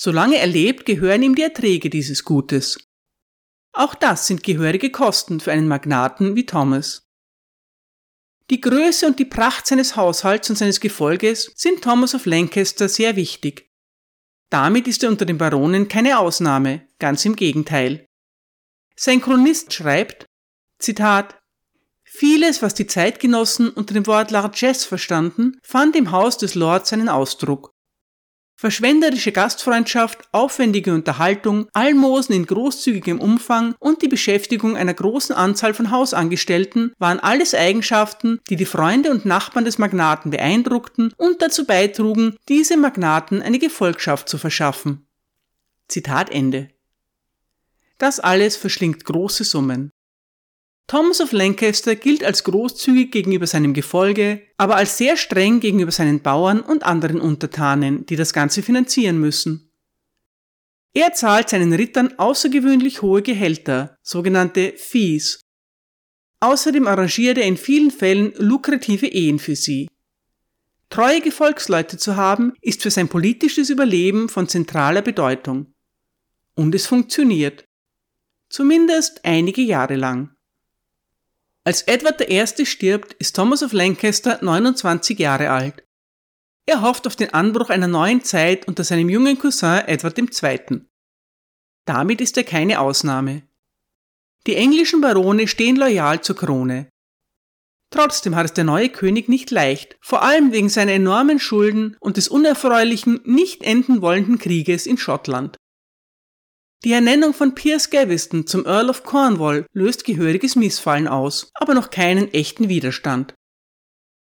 Solange 0.00 0.36
er 0.36 0.46
lebt, 0.46 0.86
gehören 0.86 1.24
ihm 1.24 1.34
die 1.34 1.42
Erträge 1.42 1.90
dieses 1.90 2.22
Gutes. 2.22 2.78
Auch 3.72 3.96
das 3.96 4.28
sind 4.28 4.44
gehörige 4.44 4.92
Kosten 4.92 5.40
für 5.40 5.50
einen 5.50 5.66
Magnaten 5.66 6.36
wie 6.36 6.46
Thomas. 6.46 7.08
Die 8.48 8.60
Größe 8.60 9.08
und 9.08 9.18
die 9.18 9.24
Pracht 9.24 9.66
seines 9.66 9.96
Haushalts 9.96 10.48
und 10.50 10.56
seines 10.56 10.78
Gefolges 10.78 11.52
sind 11.56 11.82
Thomas 11.82 12.14
of 12.14 12.26
Lancaster 12.26 12.88
sehr 12.88 13.16
wichtig. 13.16 13.68
Damit 14.50 14.86
ist 14.86 15.02
er 15.02 15.10
unter 15.10 15.26
den 15.26 15.36
Baronen 15.36 15.88
keine 15.88 16.20
Ausnahme, 16.20 16.86
ganz 17.00 17.24
im 17.24 17.34
Gegenteil. 17.34 18.06
Sein 18.94 19.20
Chronist 19.20 19.72
schreibt, 19.72 20.26
Zitat, 20.78 21.36
Vieles, 22.04 22.62
was 22.62 22.74
die 22.74 22.86
Zeitgenossen 22.86 23.68
unter 23.68 23.94
dem 23.94 24.06
Wort 24.06 24.30
Largesse 24.30 24.86
verstanden, 24.86 25.58
fand 25.62 25.96
im 25.96 26.12
Haus 26.12 26.38
des 26.38 26.54
Lords 26.54 26.90
seinen 26.90 27.08
Ausdruck. 27.08 27.72
Verschwenderische 28.60 29.30
Gastfreundschaft, 29.30 30.28
aufwendige 30.32 30.92
Unterhaltung, 30.92 31.68
Almosen 31.74 32.34
in 32.34 32.44
großzügigem 32.44 33.20
Umfang 33.20 33.76
und 33.78 34.02
die 34.02 34.08
Beschäftigung 34.08 34.76
einer 34.76 34.94
großen 34.94 35.32
Anzahl 35.32 35.74
von 35.74 35.92
Hausangestellten 35.92 36.92
waren 36.98 37.20
alles 37.20 37.54
Eigenschaften, 37.54 38.40
die 38.50 38.56
die 38.56 38.64
Freunde 38.64 39.12
und 39.12 39.24
Nachbarn 39.24 39.64
des 39.64 39.78
Magnaten 39.78 40.32
beeindruckten 40.32 41.14
und 41.16 41.40
dazu 41.40 41.66
beitrugen, 41.66 42.34
diesem 42.48 42.80
Magnaten 42.80 43.42
eine 43.42 43.60
Gefolgschaft 43.60 44.28
zu 44.28 44.38
verschaffen. 44.38 45.06
Zitat 45.86 46.28
Ende. 46.28 46.68
Das 47.96 48.18
alles 48.18 48.56
verschlingt 48.56 49.04
große 49.04 49.44
Summen. 49.44 49.92
Thomas 50.88 51.20
of 51.20 51.32
Lancaster 51.32 51.96
gilt 51.96 52.24
als 52.24 52.44
großzügig 52.44 53.12
gegenüber 53.12 53.46
seinem 53.46 53.74
Gefolge, 53.74 54.40
aber 54.56 54.76
als 54.76 54.96
sehr 54.96 55.18
streng 55.18 55.60
gegenüber 55.60 55.92
seinen 55.92 56.22
Bauern 56.22 56.62
und 56.62 56.82
anderen 56.82 57.20
Untertanen, 57.20 58.06
die 58.06 58.16
das 58.16 58.32
Ganze 58.32 58.62
finanzieren 58.62 59.20
müssen. 59.20 59.70
Er 60.94 61.12
zahlt 61.12 61.50
seinen 61.50 61.74
Rittern 61.74 62.18
außergewöhnlich 62.18 63.02
hohe 63.02 63.20
Gehälter, 63.20 63.98
sogenannte 64.02 64.72
Fees. 64.78 65.42
Außerdem 66.40 66.86
arrangiert 66.86 67.36
er 67.36 67.44
in 67.44 67.58
vielen 67.58 67.90
Fällen 67.90 68.32
lukrative 68.38 69.08
Ehen 69.08 69.38
für 69.38 69.56
sie. 69.56 69.90
Treue 70.88 71.20
Gefolgsleute 71.20 71.98
zu 71.98 72.16
haben, 72.16 72.54
ist 72.62 72.82
für 72.82 72.90
sein 72.90 73.08
politisches 73.08 73.68
Überleben 73.68 74.30
von 74.30 74.48
zentraler 74.48 75.02
Bedeutung. 75.02 75.74
Und 76.54 76.74
es 76.74 76.86
funktioniert. 76.86 77.66
Zumindest 78.48 79.22
einige 79.26 79.60
Jahre 79.60 79.96
lang. 79.96 80.34
Als 81.68 81.82
Edward 81.82 82.22
I. 82.30 82.64
stirbt, 82.64 83.12
ist 83.18 83.36
Thomas 83.36 83.62
of 83.62 83.74
Lancaster 83.74 84.38
29 84.40 85.18
Jahre 85.18 85.50
alt. 85.50 85.84
Er 86.64 86.80
hofft 86.80 87.06
auf 87.06 87.14
den 87.14 87.34
Anbruch 87.34 87.68
einer 87.68 87.88
neuen 87.88 88.24
Zeit 88.24 88.66
unter 88.66 88.84
seinem 88.84 89.10
jungen 89.10 89.38
Cousin 89.38 89.82
Edward 89.86 90.16
II. 90.18 90.80
Damit 91.84 92.22
ist 92.22 92.38
er 92.38 92.44
keine 92.44 92.80
Ausnahme. 92.80 93.42
Die 94.46 94.56
englischen 94.56 95.02
Barone 95.02 95.46
stehen 95.46 95.76
loyal 95.76 96.22
zur 96.22 96.36
Krone. 96.36 96.88
Trotzdem 97.92 98.34
hat 98.34 98.46
es 98.46 98.54
der 98.54 98.64
neue 98.64 98.88
König 98.88 99.28
nicht 99.28 99.50
leicht, 99.50 99.98
vor 100.00 100.22
allem 100.22 100.52
wegen 100.52 100.70
seiner 100.70 100.92
enormen 100.92 101.38
Schulden 101.38 101.98
und 102.00 102.16
des 102.16 102.28
unerfreulichen, 102.28 103.20
nicht 103.24 103.62
enden 103.62 104.00
wollenden 104.00 104.38
Krieges 104.38 104.86
in 104.86 104.96
Schottland. 104.96 105.58
Die 106.84 106.92
Ernennung 106.92 107.34
von 107.34 107.54
Piers 107.54 107.90
Gaveston 107.90 108.46
zum 108.46 108.64
Earl 108.64 108.88
of 108.88 109.02
Cornwall 109.02 109.66
löst 109.72 110.04
gehöriges 110.04 110.54
Missfallen 110.54 111.08
aus, 111.08 111.50
aber 111.54 111.74
noch 111.74 111.90
keinen 111.90 112.32
echten 112.32 112.68
Widerstand. 112.68 113.34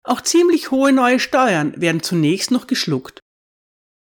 Auch 0.03 0.19
ziemlich 0.19 0.69
hohe 0.69 0.91
neue 0.91 1.21
Steuern 1.21 1.79
werden 1.79 2.03
zunächst 2.03 2.51
noch 2.51 2.67
geschluckt. 2.67 3.21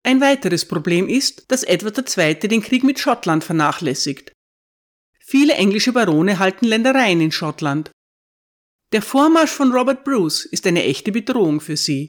Ein 0.03 0.21
weiteres 0.21 0.67
Problem 0.67 1.09
ist, 1.09 1.51
dass 1.51 1.63
Edward 1.63 1.99
II. 1.99 2.35
den 2.49 2.63
Krieg 2.63 2.83
mit 2.83 2.99
Schottland 2.99 3.45
vernachlässigt. 3.45 4.33
Viele 5.21 5.55
englische 5.55 5.93
Barone 5.93 6.39
halten 6.41 6.67
Ländereien 6.67 7.21
in 7.21 7.33
Schottland. 7.33 7.91
Der 8.93 9.03
Vormarsch 9.03 9.51
von 9.51 9.73
Robert 9.73 10.05
Bruce 10.05 10.45
ist 10.45 10.67
eine 10.67 10.85
echte 10.85 11.13
Bedrohung 11.13 11.61
für 11.61 11.77
sie. 11.77 12.09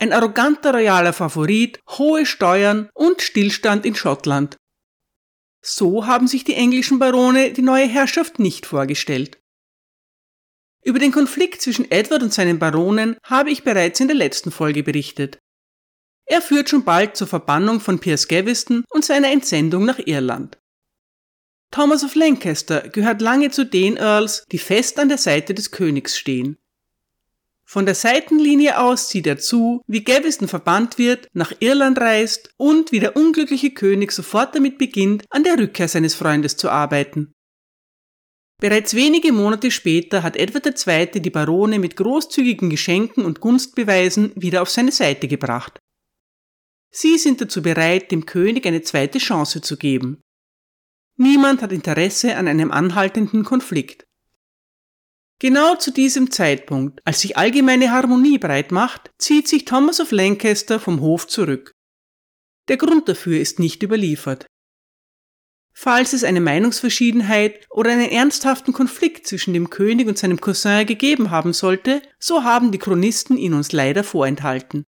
Ein 0.00 0.12
arroganter 0.12 0.74
royaler 0.74 1.12
Favorit, 1.12 1.78
hohe 1.88 2.26
Steuern 2.26 2.90
und 2.94 3.22
Stillstand 3.22 3.86
in 3.86 3.94
Schottland. 3.94 4.56
So 5.64 6.06
haben 6.06 6.26
sich 6.26 6.44
die 6.44 6.54
englischen 6.54 6.98
Barone 6.98 7.52
die 7.52 7.62
neue 7.62 7.86
Herrschaft 7.86 8.38
nicht 8.38 8.66
vorgestellt. 8.66 9.40
Über 10.84 10.98
den 10.98 11.12
Konflikt 11.12 11.62
zwischen 11.62 11.88
Edward 11.90 12.24
und 12.24 12.34
seinen 12.34 12.58
Baronen 12.58 13.16
habe 13.22 13.50
ich 13.50 13.62
bereits 13.62 14.00
in 14.00 14.08
der 14.08 14.16
letzten 14.16 14.50
Folge 14.50 14.82
berichtet. 14.82 15.38
Er 16.26 16.42
führt 16.42 16.68
schon 16.68 16.84
bald 16.84 17.16
zur 17.16 17.28
Verbannung 17.28 17.78
von 17.78 18.00
Piers 18.00 18.26
Gaveston 18.26 18.84
und 18.90 19.04
seiner 19.04 19.30
Entsendung 19.30 19.84
nach 19.84 19.98
Irland. 19.98 20.58
Thomas 21.70 22.04
of 22.04 22.14
Lancaster 22.14 22.88
gehört 22.88 23.22
lange 23.22 23.50
zu 23.50 23.64
den 23.64 23.96
Earls, 23.96 24.44
die 24.50 24.58
fest 24.58 24.98
an 24.98 25.08
der 25.08 25.18
Seite 25.18 25.54
des 25.54 25.70
Königs 25.70 26.18
stehen. 26.18 26.58
Von 27.72 27.86
der 27.86 27.94
Seitenlinie 27.94 28.78
aus 28.78 29.08
sieht 29.08 29.26
er 29.26 29.38
zu, 29.38 29.80
wie 29.86 30.04
Gaveston 30.04 30.46
verbannt 30.46 30.98
wird, 30.98 31.28
nach 31.32 31.54
Irland 31.60 31.98
reist 31.98 32.50
und 32.58 32.92
wie 32.92 33.00
der 33.00 33.16
unglückliche 33.16 33.70
König 33.70 34.12
sofort 34.12 34.54
damit 34.54 34.76
beginnt, 34.76 35.24
an 35.30 35.42
der 35.42 35.58
Rückkehr 35.58 35.88
seines 35.88 36.14
Freundes 36.14 36.58
zu 36.58 36.68
arbeiten. 36.68 37.32
Bereits 38.60 38.92
wenige 38.92 39.32
Monate 39.32 39.70
später 39.70 40.22
hat 40.22 40.36
Edward 40.36 40.66
II. 40.86 41.22
die 41.22 41.30
Barone 41.30 41.78
mit 41.78 41.96
großzügigen 41.96 42.68
Geschenken 42.68 43.24
und 43.24 43.40
Gunstbeweisen 43.40 44.32
wieder 44.34 44.60
auf 44.60 44.68
seine 44.68 44.92
Seite 44.92 45.26
gebracht. 45.26 45.78
Sie 46.90 47.16
sind 47.16 47.40
dazu 47.40 47.62
bereit, 47.62 48.12
dem 48.12 48.26
König 48.26 48.66
eine 48.66 48.82
zweite 48.82 49.18
Chance 49.18 49.62
zu 49.62 49.78
geben. 49.78 50.20
Niemand 51.16 51.62
hat 51.62 51.72
Interesse 51.72 52.36
an 52.36 52.48
einem 52.48 52.70
anhaltenden 52.70 53.44
Konflikt. 53.44 54.04
Genau 55.38 55.74
zu 55.74 55.90
diesem 55.90 56.30
Zeitpunkt, 56.30 57.00
als 57.04 57.20
sich 57.20 57.36
allgemeine 57.36 57.90
Harmonie 57.90 58.38
breit 58.38 58.70
macht, 58.70 59.10
zieht 59.18 59.48
sich 59.48 59.64
Thomas 59.64 60.00
of 60.00 60.12
Lancaster 60.12 60.78
vom 60.78 61.00
Hof 61.00 61.26
zurück. 61.26 61.72
Der 62.68 62.76
Grund 62.76 63.08
dafür 63.08 63.40
ist 63.40 63.58
nicht 63.58 63.82
überliefert. 63.82 64.46
Falls 65.74 66.12
es 66.12 66.22
eine 66.22 66.40
Meinungsverschiedenheit 66.40 67.66
oder 67.70 67.90
einen 67.90 68.10
ernsthaften 68.10 68.72
Konflikt 68.72 69.26
zwischen 69.26 69.54
dem 69.54 69.70
König 69.70 70.06
und 70.06 70.18
seinem 70.18 70.40
Cousin 70.40 70.86
gegeben 70.86 71.30
haben 71.30 71.52
sollte, 71.52 72.02
so 72.18 72.44
haben 72.44 72.70
die 72.70 72.78
Chronisten 72.78 73.36
ihn 73.36 73.54
uns 73.54 73.72
leider 73.72 74.04
vorenthalten. 74.04 74.84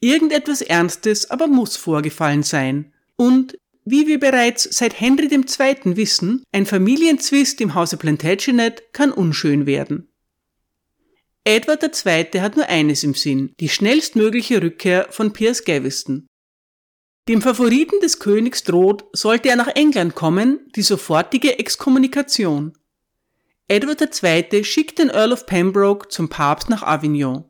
Irgendetwas 0.00 0.62
Ernstes 0.62 1.30
aber 1.30 1.46
muss 1.46 1.76
vorgefallen 1.76 2.42
sein, 2.42 2.94
und 3.16 3.58
wie 3.90 4.06
wir 4.06 4.20
bereits 4.20 4.64
seit 4.64 5.00
Henry 5.00 5.26
II. 5.26 5.96
wissen, 5.96 6.44
ein 6.52 6.66
Familienzwist 6.66 7.60
im 7.60 7.74
Hause 7.74 7.96
Plantagenet 7.96 8.92
kann 8.92 9.12
unschön 9.12 9.66
werden. 9.66 10.08
Edward 11.44 11.82
II. 11.82 12.40
hat 12.40 12.56
nur 12.56 12.66
eines 12.66 13.02
im 13.02 13.14
Sinn, 13.14 13.54
die 13.60 13.68
schnellstmögliche 13.68 14.62
Rückkehr 14.62 15.06
von 15.10 15.32
Piers 15.32 15.64
Gaveston. 15.64 16.26
Dem 17.28 17.42
Favoriten 17.42 18.00
des 18.00 18.18
Königs 18.18 18.64
droht, 18.64 19.04
sollte 19.12 19.48
er 19.48 19.56
nach 19.56 19.68
England 19.68 20.14
kommen, 20.14 20.60
die 20.74 20.82
sofortige 20.82 21.58
Exkommunikation. 21.58 22.72
Edward 23.68 24.00
II. 24.22 24.64
schickt 24.64 24.98
den 24.98 25.10
Earl 25.10 25.32
of 25.32 25.46
Pembroke 25.46 26.08
zum 26.08 26.28
Papst 26.28 26.68
nach 26.68 26.82
Avignon. 26.82 27.44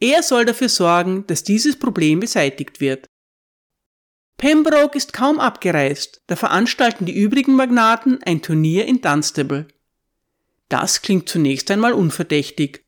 Er 0.00 0.22
soll 0.22 0.44
dafür 0.44 0.68
sorgen, 0.68 1.26
dass 1.26 1.42
dieses 1.42 1.76
Problem 1.76 2.20
beseitigt 2.20 2.80
wird. 2.80 3.06
Pembroke 4.38 4.96
ist 4.96 5.12
kaum 5.12 5.40
abgereist, 5.40 6.22
da 6.28 6.36
veranstalten 6.36 7.06
die 7.06 7.16
übrigen 7.16 7.56
Magnaten 7.56 8.22
ein 8.22 8.40
Turnier 8.40 8.86
in 8.86 9.00
Dunstable. 9.00 9.66
Das 10.68 11.02
klingt 11.02 11.28
zunächst 11.28 11.70
einmal 11.72 11.92
unverdächtig. 11.92 12.84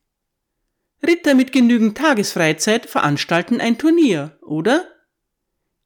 Ritter 1.05 1.35
mit 1.35 1.51
genügend 1.51 1.97
Tagesfreizeit 1.97 2.85
veranstalten 2.85 3.59
ein 3.59 3.77
Turnier, 3.77 4.39
oder? 4.41 4.87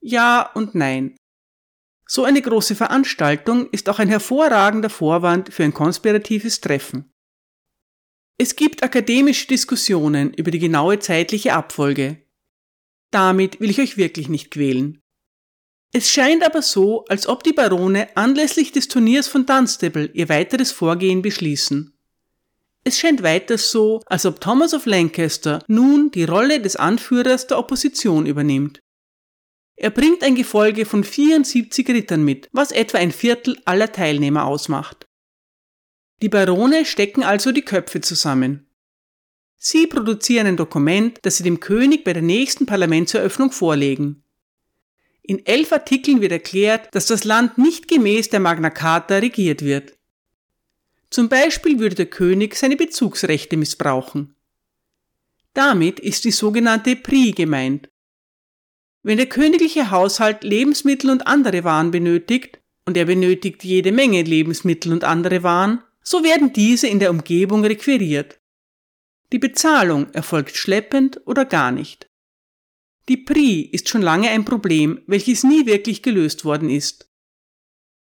Ja 0.01 0.51
und 0.53 0.75
nein. 0.75 1.17
So 2.05 2.25
eine 2.25 2.43
große 2.43 2.75
Veranstaltung 2.75 3.67
ist 3.71 3.89
auch 3.89 3.97
ein 3.97 4.09
hervorragender 4.09 4.91
Vorwand 4.91 5.51
für 5.51 5.63
ein 5.63 5.73
konspiratives 5.73 6.61
Treffen. 6.61 7.11
Es 8.37 8.55
gibt 8.55 8.83
akademische 8.83 9.47
Diskussionen 9.47 10.31
über 10.31 10.51
die 10.51 10.59
genaue 10.59 10.99
zeitliche 10.99 11.53
Abfolge. 11.53 12.21
Damit 13.09 13.59
will 13.59 13.71
ich 13.71 13.79
euch 13.79 13.97
wirklich 13.97 14.29
nicht 14.29 14.51
quälen. 14.51 15.01
Es 15.97 16.09
scheint 16.09 16.43
aber 16.43 16.61
so, 16.61 17.05
als 17.05 17.25
ob 17.25 17.45
die 17.45 17.53
Barone 17.53 18.09
anlässlich 18.17 18.73
des 18.73 18.89
Turniers 18.89 19.29
von 19.29 19.45
Dunstable 19.45 20.09
ihr 20.13 20.27
weiteres 20.27 20.73
Vorgehen 20.73 21.21
beschließen. 21.21 21.97
Es 22.83 22.99
scheint 22.99 23.23
weiter 23.23 23.57
so, 23.57 24.01
als 24.05 24.25
ob 24.25 24.41
Thomas 24.41 24.73
of 24.73 24.87
Lancaster 24.87 25.63
nun 25.69 26.11
die 26.11 26.25
Rolle 26.25 26.59
des 26.59 26.75
Anführers 26.75 27.47
der 27.47 27.59
Opposition 27.59 28.25
übernimmt. 28.25 28.81
Er 29.77 29.89
bringt 29.89 30.21
ein 30.21 30.35
Gefolge 30.35 30.85
von 30.85 31.05
74 31.05 31.87
Rittern 31.87 32.25
mit, 32.25 32.49
was 32.51 32.73
etwa 32.73 32.97
ein 32.97 33.13
Viertel 33.13 33.57
aller 33.63 33.89
Teilnehmer 33.89 34.47
ausmacht. 34.47 35.05
Die 36.21 36.27
Barone 36.27 36.83
stecken 36.83 37.23
also 37.23 37.53
die 37.53 37.61
Köpfe 37.63 38.01
zusammen. 38.01 38.69
Sie 39.55 39.87
produzieren 39.87 40.47
ein 40.47 40.57
Dokument, 40.57 41.19
das 41.21 41.37
sie 41.37 41.43
dem 41.43 41.61
König 41.61 42.03
bei 42.03 42.11
der 42.11 42.21
nächsten 42.21 42.65
Parlamentseröffnung 42.65 43.53
vorlegen. 43.53 44.24
In 45.27 45.43
elf 45.47 45.71
Artikeln 45.71 46.21
wird 46.21 46.31
erklärt, 46.31 46.93
dass 46.93 47.07
das 47.07 47.23
Land 47.23 47.57
nicht 47.57 47.87
gemäß 47.87 48.29
der 48.29 48.39
Magna 48.39 48.69
Carta 48.69 49.17
regiert 49.17 49.63
wird. 49.63 49.93
Zum 51.09 51.29
Beispiel 51.29 51.79
würde 51.79 51.95
der 51.95 52.05
König 52.05 52.55
seine 52.55 52.75
Bezugsrechte 52.75 53.57
missbrauchen. 53.57 54.35
Damit 55.55 55.99
ist 55.99 56.25
die 56.25 56.31
sogenannte 56.31 56.95
PRI 56.95 57.31
gemeint. 57.31 57.89
Wenn 59.01 59.17
der 59.17 59.25
königliche 59.25 59.89
Haushalt 59.89 60.43
Lebensmittel 60.43 61.09
und 61.09 61.25
andere 61.25 61.63
Waren 61.63 61.89
benötigt, 61.89 62.59
und 62.85 62.95
er 62.95 63.05
benötigt 63.05 63.63
jede 63.63 63.91
Menge 63.91 64.21
Lebensmittel 64.21 64.93
und 64.93 65.03
andere 65.03 65.41
Waren, 65.41 65.81
so 66.03 66.23
werden 66.23 66.53
diese 66.53 66.87
in 66.87 66.99
der 66.99 67.09
Umgebung 67.09 67.65
requiriert. 67.65 68.39
Die 69.31 69.39
Bezahlung 69.39 70.11
erfolgt 70.11 70.55
schleppend 70.55 71.19
oder 71.25 71.45
gar 71.45 71.71
nicht. 71.71 72.07
Die 73.07 73.17
PRI 73.17 73.61
ist 73.61 73.89
schon 73.89 74.01
lange 74.01 74.29
ein 74.29 74.45
Problem, 74.45 75.01
welches 75.05 75.43
nie 75.43 75.65
wirklich 75.65 76.01
gelöst 76.01 76.43
worden 76.43 76.69
ist. 76.69 77.09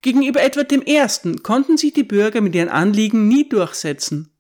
Gegenüber 0.02 0.42
Edward 0.42 0.72
I. 0.72 1.36
konnten 1.44 1.78
sich 1.78 1.94
die 1.94 2.04
Bürger 2.04 2.42
mit 2.42 2.56
ihren 2.56 2.70
Anliegen 2.70 3.28
nie 3.28 3.48
durchsetzen. 3.48 4.34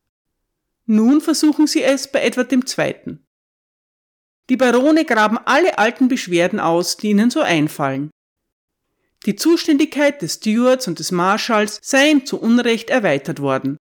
Nun 0.85 1.21
versuchen 1.21 1.67
sie 1.67 1.83
es 1.83 2.11
bei 2.11 2.21
Edward 2.21 2.51
II. 2.51 3.19
Die 4.49 4.57
Barone 4.57 5.05
graben 5.05 5.37
alle 5.37 5.77
alten 5.77 6.07
Beschwerden 6.07 6.59
aus, 6.59 6.97
die 6.97 7.09
ihnen 7.11 7.29
so 7.29 7.41
einfallen. 7.41 8.09
Die 9.25 9.35
Zuständigkeit 9.35 10.21
des 10.21 10.35
Stewards 10.35 10.87
und 10.87 10.99
des 10.99 11.11
Marschalls 11.11 11.79
seien 11.83 12.25
zu 12.25 12.39
Unrecht 12.39 12.89
erweitert 12.89 13.41
worden. 13.41 13.77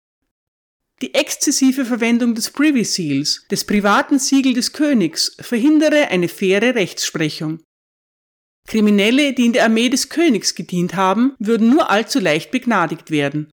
Die 1.01 1.13
exzessive 1.13 1.83
Verwendung 1.83 2.35
des 2.35 2.49
Privy 2.49 2.85
Seals, 2.85 3.45
des 3.51 3.65
privaten 3.65 4.17
Siegel 4.17 4.53
des 4.53 4.71
Königs, 4.71 5.35
verhindere 5.39 6.07
eine 6.07 6.29
faire 6.29 6.73
Rechtsprechung. 6.73 7.59
Kriminelle, 8.67 9.33
die 9.33 9.45
in 9.45 9.53
der 9.53 9.65
Armee 9.65 9.89
des 9.89 10.09
Königs 10.09 10.55
gedient 10.55 10.95
haben, 10.95 11.35
würden 11.37 11.69
nur 11.69 11.89
allzu 11.89 12.19
leicht 12.19 12.49
begnadigt 12.49 13.11
werden. 13.11 13.51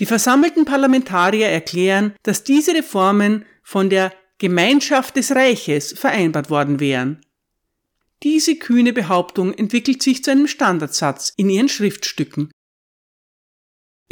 Die 0.00 0.06
versammelten 0.06 0.64
Parlamentarier 0.64 1.48
erklären, 1.48 2.14
dass 2.22 2.44
diese 2.44 2.74
Reformen 2.74 3.44
von 3.62 3.90
der 3.90 4.12
Gemeinschaft 4.38 5.16
des 5.16 5.32
Reiches 5.32 5.92
vereinbart 5.92 6.50
worden 6.50 6.80
wären. 6.80 7.20
Diese 8.22 8.56
kühne 8.56 8.92
Behauptung 8.92 9.52
entwickelt 9.52 10.02
sich 10.02 10.24
zu 10.24 10.30
einem 10.30 10.48
Standardsatz 10.48 11.32
in 11.36 11.50
ihren 11.50 11.68
Schriftstücken. 11.68 12.50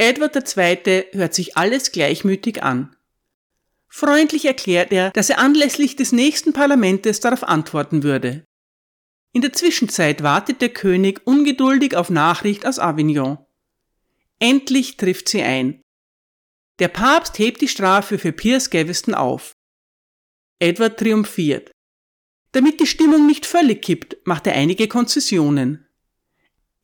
Edward 0.01 0.35
II. 0.35 1.05
hört 1.11 1.35
sich 1.35 1.57
alles 1.57 1.91
gleichmütig 1.91 2.63
an. 2.63 2.95
Freundlich 3.87 4.45
erklärt 4.45 4.91
er, 4.91 5.11
dass 5.11 5.29
er 5.29 5.37
anlässlich 5.37 5.95
des 5.95 6.11
nächsten 6.11 6.53
Parlamentes 6.53 7.19
darauf 7.19 7.43
antworten 7.43 8.01
würde. 8.01 8.43
In 9.31 9.43
der 9.43 9.53
Zwischenzeit 9.53 10.23
wartet 10.23 10.59
der 10.59 10.69
König 10.69 11.21
ungeduldig 11.25 11.95
auf 11.95 12.09
Nachricht 12.09 12.65
aus 12.65 12.79
Avignon. 12.79 13.37
Endlich 14.39 14.97
trifft 14.97 15.29
sie 15.29 15.43
ein. 15.43 15.83
Der 16.79 16.87
Papst 16.87 17.37
hebt 17.37 17.61
die 17.61 17.67
Strafe 17.67 18.17
für 18.17 18.31
Piers 18.31 18.71
Gaveston 18.71 19.13
auf. 19.13 19.53
Edward 20.57 20.97
triumphiert. 20.97 21.69
Damit 22.53 22.79
die 22.79 22.87
Stimmung 22.87 23.27
nicht 23.27 23.45
völlig 23.45 23.83
kippt, 23.83 24.17
macht 24.25 24.47
er 24.47 24.53
einige 24.53 24.87
Konzessionen. 24.87 25.87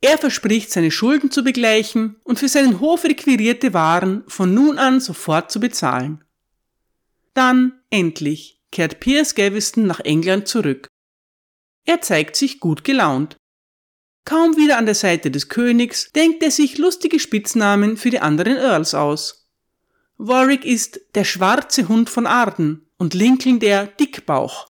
Er 0.00 0.16
verspricht, 0.16 0.70
seine 0.70 0.90
Schulden 0.90 1.30
zu 1.30 1.42
begleichen 1.42 2.16
und 2.22 2.38
für 2.38 2.48
seinen 2.48 2.80
Hof 2.80 3.04
requirierte 3.04 3.74
Waren 3.74 4.22
von 4.28 4.54
nun 4.54 4.78
an 4.78 5.00
sofort 5.00 5.50
zu 5.50 5.58
bezahlen. 5.58 6.24
Dann, 7.34 7.80
endlich, 7.90 8.62
kehrt 8.70 9.00
Piers 9.00 9.34
Gaveston 9.34 9.86
nach 9.86 10.00
England 10.00 10.46
zurück. 10.46 10.88
Er 11.84 12.00
zeigt 12.00 12.36
sich 12.36 12.60
gut 12.60 12.84
gelaunt. 12.84 13.36
Kaum 14.24 14.56
wieder 14.56 14.78
an 14.78 14.86
der 14.86 14.94
Seite 14.94 15.30
des 15.30 15.48
Königs, 15.48 16.12
denkt 16.12 16.42
er 16.42 16.50
sich 16.50 16.78
lustige 16.78 17.18
Spitznamen 17.18 17.96
für 17.96 18.10
die 18.10 18.20
anderen 18.20 18.56
Earls 18.56 18.94
aus. 18.94 19.48
Warwick 20.18 20.64
ist 20.64 21.00
der 21.14 21.24
schwarze 21.24 21.88
Hund 21.88 22.10
von 22.10 22.26
Arden 22.26 22.90
und 22.98 23.14
Lincoln 23.14 23.58
der 23.58 23.86
Dickbauch. 23.86 24.68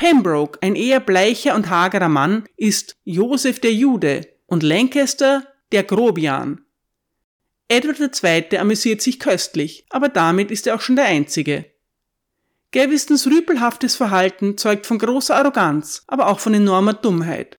Pembroke, 0.00 0.58
ein 0.62 0.76
eher 0.76 0.98
bleicher 0.98 1.54
und 1.54 1.68
hagerer 1.68 2.08
Mann, 2.08 2.48
ist 2.56 2.96
Joseph 3.04 3.60
der 3.60 3.74
Jude 3.74 4.26
und 4.46 4.62
Lancaster 4.62 5.46
der 5.72 5.82
Grobian. 5.82 6.64
Edward 7.68 8.00
II. 8.24 8.56
amüsiert 8.56 9.02
sich 9.02 9.20
köstlich, 9.20 9.84
aber 9.90 10.08
damit 10.08 10.50
ist 10.50 10.66
er 10.66 10.74
auch 10.74 10.80
schon 10.80 10.96
der 10.96 11.04
Einzige. 11.04 11.66
Gavistons 12.72 13.26
rüpelhaftes 13.26 13.94
Verhalten 13.94 14.56
zeugt 14.56 14.86
von 14.86 14.98
großer 14.98 15.36
Arroganz, 15.36 16.02
aber 16.06 16.28
auch 16.28 16.40
von 16.40 16.54
enormer 16.54 16.94
Dummheit. 16.94 17.58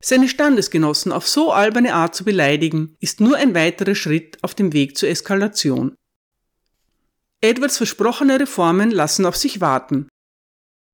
Seine 0.00 0.28
Standesgenossen 0.28 1.12
auf 1.12 1.28
so 1.28 1.52
alberne 1.52 1.94
Art 1.94 2.16
zu 2.16 2.24
beleidigen, 2.24 2.96
ist 2.98 3.20
nur 3.20 3.36
ein 3.36 3.54
weiterer 3.54 3.94
Schritt 3.94 4.36
auf 4.42 4.56
dem 4.56 4.72
Weg 4.72 4.98
zur 4.98 5.10
Eskalation. 5.10 5.94
Edwards 7.40 7.76
versprochene 7.76 8.40
Reformen 8.40 8.90
lassen 8.90 9.24
auf 9.26 9.36
sich 9.36 9.60
warten. 9.60 10.08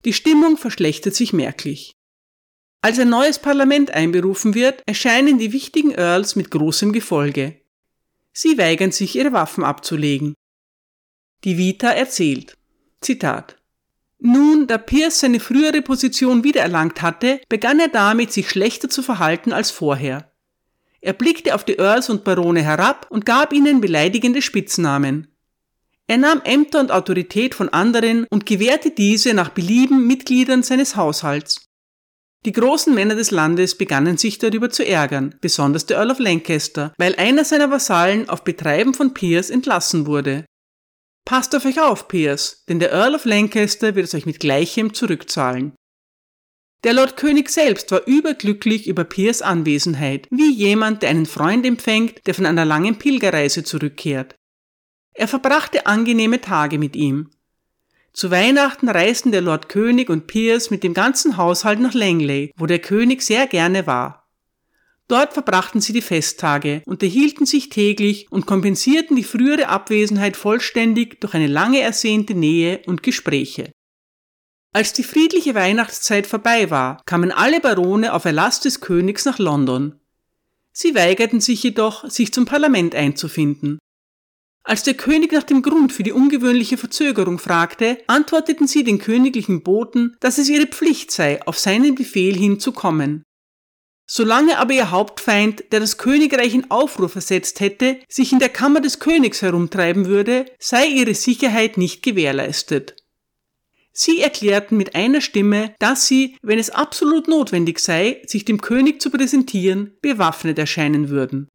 Die 0.05 0.13
Stimmung 0.13 0.57
verschlechtert 0.57 1.15
sich 1.15 1.33
merklich. 1.33 1.93
Als 2.81 2.99
ein 2.99 3.09
neues 3.09 3.39
Parlament 3.39 3.91
einberufen 3.91 4.55
wird, 4.55 4.83
erscheinen 4.87 5.39
die 5.39 5.53
wichtigen 5.53 5.91
Earls 5.91 6.37
mit 6.37 6.51
großem 6.51 6.93
Gefolge. 6.93 7.61
Sie 8.33 8.57
weigern 8.57 8.93
sich, 8.93 9.17
ihre 9.17 9.33
Waffen 9.33 9.65
abzulegen. 9.65 10.35
Die 11.45 11.59
Vita 11.59 11.91
erzählt. 11.91 12.57
Zitat. 13.01 13.57
Nun, 14.21 14.67
da 14.67 14.79
Pierce 14.79 15.21
seine 15.21 15.41
frühere 15.41 15.83
Position 15.83 16.43
wiedererlangt 16.45 17.03
hatte, 17.03 17.41
begann 17.49 17.79
er 17.79 17.89
damit, 17.89 18.33
sich 18.33 18.49
schlechter 18.49 18.89
zu 18.89 19.03
verhalten 19.03 19.53
als 19.53 19.71
vorher. 19.71 20.33
Er 21.01 21.13
blickte 21.13 21.55
auf 21.55 21.65
die 21.65 21.79
Earls 21.79 22.11
und 22.11 22.25
Barone 22.25 22.63
herab 22.63 23.07
und 23.11 23.25
gab 23.25 23.53
ihnen 23.53 23.81
beleidigende 23.81 24.43
Spitznamen. 24.43 25.29
Er 26.11 26.17
nahm 26.17 26.41
Ämter 26.45 26.81
und 26.81 26.91
Autorität 26.91 27.55
von 27.55 27.69
anderen 27.69 28.27
und 28.31 28.47
gewährte 28.47 28.91
diese 28.91 29.35
nach 29.35 29.51
Belieben 29.51 30.07
Mitgliedern 30.07 30.63
seines 30.63 30.97
Haushalts. 30.97 31.67
Die 32.47 32.53
großen 32.53 32.95
Männer 32.95 33.15
des 33.15 33.31
Landes 33.31 33.77
begannen 33.77 34.17
sich 34.17 34.39
darüber 34.39 34.71
zu 34.71 34.87
ärgern, 34.87 35.35
besonders 35.41 35.85
der 35.87 35.99
Earl 35.99 36.13
of 36.13 36.19
Lancaster, 36.19 36.95
weil 36.97 37.15
einer 37.17 37.45
seiner 37.45 37.71
Vasallen 37.71 38.29
auf 38.29 38.43
Betreiben 38.43 38.95
von 38.95 39.13
Piers 39.13 39.51
entlassen 39.51 40.07
wurde. 40.07 40.47
Passt 41.27 41.55
auf 41.55 41.67
euch 41.67 41.79
auf, 41.79 42.09
Piers, 42.09 42.65
denn 42.69 42.79
der 42.79 42.93
Earl 42.93 43.17
of 43.17 43.27
Lancaster 43.27 43.95
wird 43.95 44.07
es 44.07 44.15
euch 44.15 44.25
mit 44.25 44.41
gleichem 44.41 44.95
zurückzahlen. 44.95 45.75
Der 46.85 46.95
Lord 46.95 47.17
König 47.17 47.51
selbst 47.51 47.91
war 47.91 48.07
überglücklich 48.07 48.87
über 48.87 49.05
Piers 49.05 49.43
Anwesenheit, 49.43 50.27
wie 50.31 50.55
jemand, 50.55 51.03
der 51.03 51.11
einen 51.11 51.27
Freund 51.27 51.67
empfängt, 51.67 52.27
der 52.27 52.35
von 52.35 52.47
einer 52.47 52.65
langen 52.65 52.97
Pilgerreise 52.97 53.65
zurückkehrt. 53.65 54.37
Er 55.19 55.27
verbrachte 55.27 55.87
angenehme 55.87 56.41
Tage 56.41 56.79
mit 56.79 56.95
ihm. 56.95 57.31
Zu 58.13 58.31
Weihnachten 58.31 58.89
reisten 58.89 59.33
der 59.33 59.41
Lord 59.41 59.69
König 59.69 60.11
und 60.11 60.29
Piers 60.29 60.71
mit 60.71 60.85
dem 60.85 60.95
ganzen 60.95 61.37
Haushalt 61.37 61.81
nach 61.81 61.93
Langley, 61.93 62.53
wo 62.57 62.67
der 62.67 62.79
König 62.79 63.23
sehr 63.23 63.49
gerne 63.49 63.89
war. 63.89 64.29
Dort 65.09 65.33
verbrachten 65.33 65.81
sie 65.81 65.93
die 65.93 66.03
Festtage, 66.03 66.83
unterhielten 66.87 67.47
sich 67.47 67.69
täglich 67.69 68.29
und 68.31 68.47
kompensierten 68.47 69.17
die 69.17 69.25
frühere 69.25 69.67
Abwesenheit 69.67 70.37
vollständig 70.37 71.21
durch 71.21 71.35
eine 71.35 71.49
lange 71.49 71.81
ersehnte 71.81 72.37
Nähe 72.37 72.83
und 72.87 73.03
Gespräche. 73.03 73.73
Als 74.73 74.93
die 74.93 75.03
friedliche 75.03 75.57
Weihnachtszeit 75.57 76.29
vorbei 76.29 76.71
war, 76.71 77.03
kamen 77.07 77.33
alle 77.33 77.59
Barone 77.59 78.15
auf 78.15 78.25
Erlass 78.25 78.61
des 78.61 78.81
Königs 78.81 79.25
nach 79.25 79.41
London. 79.41 79.99
Sie 80.71 80.95
weigerten 80.95 81.41
sich 81.41 81.61
jedoch, 81.65 82.09
sich 82.09 82.33
zum 82.33 82.45
Parlament 82.45 82.95
einzufinden. 82.95 83.81
Als 84.69 84.83
der 84.83 84.93
König 84.93 85.33
nach 85.33 85.45
dem 85.45 85.63
Grund 85.63 85.95
für 85.95 86.03
die 86.03 86.13
ungewöhnliche 86.13 86.77
Verzögerung 86.77 87.39
fragte, 87.39 87.97
antworteten 88.07 88.67
sie 88.67 88.85
den 88.85 88.99
königlichen 88.99 89.63
Boten, 89.63 90.15
dass 90.21 90.37
es 90.37 90.51
ihre 90.51 90.67
Pflicht 90.67 91.11
sei, 91.11 91.41
auf 91.47 91.59
seinen 91.59 91.95
Befehl 91.95 92.37
hin 92.37 92.61
zu 92.61 92.73
kommen. 92.73 93.23
Solange 94.07 94.59
aber 94.59 94.75
ihr 94.75 94.91
Hauptfeind, 94.91 95.73
der 95.73 95.81
das 95.81 95.97
Königreich 95.97 96.55
in 96.55 96.71
Aufruhr 96.71 97.09
versetzt 97.09 97.61
hätte, 97.61 97.97
sich 98.11 98.31
in 98.31 98.41
der 98.41 98.51
Kammer 98.51 98.83
des 98.83 98.99
Königs 98.99 99.41
herumtreiben 99.41 100.05
würde, 100.05 100.45
sei 100.59 100.87
ihre 100.87 101.15
Sicherheit 101.15 101.79
nicht 101.79 102.03
gewährleistet. 102.03 102.95
Sie 103.95 104.21
erklärten 104.21 104.77
mit 104.77 104.95
einer 104.95 105.23
Stimme, 105.23 105.75
dass 105.79 106.07
sie, 106.07 106.37
wenn 106.43 106.59
es 106.59 106.69
absolut 106.69 107.27
notwendig 107.27 107.79
sei, 107.79 108.21
sich 108.27 108.45
dem 108.45 108.61
König 108.61 109.01
zu 109.01 109.09
präsentieren, 109.09 109.97
bewaffnet 110.03 110.59
erscheinen 110.59 111.09
würden. 111.09 111.49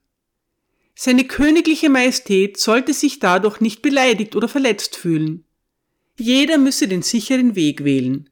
Seine 0.96 1.26
königliche 1.26 1.90
Majestät 1.90 2.58
sollte 2.58 2.94
sich 2.94 3.20
dadurch 3.20 3.60
nicht 3.60 3.82
beleidigt 3.82 4.36
oder 4.36 4.48
verletzt 4.48 4.96
fühlen. 4.96 5.46
Jeder 6.18 6.58
müsse 6.58 6.88
den 6.88 7.02
sicheren 7.02 7.56
Weg 7.56 7.84
wählen. 7.84 8.30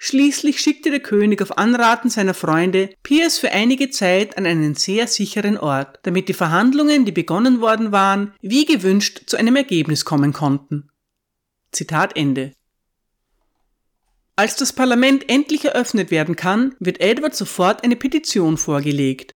Schließlich 0.00 0.60
schickte 0.60 0.90
der 0.90 1.00
König 1.00 1.42
auf 1.42 1.58
Anraten 1.58 2.08
seiner 2.08 2.34
Freunde 2.34 2.90
Piers 3.02 3.38
für 3.38 3.50
einige 3.50 3.90
Zeit 3.90 4.38
an 4.38 4.46
einen 4.46 4.76
sehr 4.76 5.08
sicheren 5.08 5.58
Ort, 5.58 5.98
damit 6.04 6.28
die 6.28 6.34
Verhandlungen, 6.34 7.04
die 7.04 7.10
begonnen 7.10 7.60
worden 7.60 7.90
waren, 7.90 8.32
wie 8.40 8.64
gewünscht 8.64 9.22
zu 9.26 9.36
einem 9.36 9.56
Ergebnis 9.56 10.04
kommen 10.04 10.32
konnten. 10.32 10.88
Zitat 11.72 12.16
Ende. 12.16 12.52
Als 14.36 14.54
das 14.54 14.72
Parlament 14.72 15.28
endlich 15.28 15.64
eröffnet 15.64 16.12
werden 16.12 16.36
kann, 16.36 16.76
wird 16.78 17.00
Edward 17.00 17.34
sofort 17.34 17.82
eine 17.82 17.96
Petition 17.96 18.56
vorgelegt. 18.56 19.32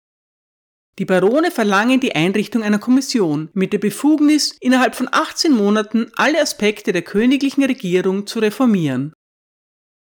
Die 0.98 1.04
Barone 1.04 1.50
verlangen 1.50 2.00
die 2.00 2.14
Einrichtung 2.14 2.62
einer 2.62 2.78
Kommission 2.78 3.48
mit 3.54 3.72
der 3.72 3.78
Befugnis, 3.78 4.56
innerhalb 4.60 4.94
von 4.94 5.08
18 5.10 5.52
Monaten 5.52 6.10
alle 6.16 6.40
Aspekte 6.40 6.92
der 6.92 7.02
königlichen 7.02 7.64
Regierung 7.64 8.26
zu 8.26 8.40
reformieren. 8.40 9.14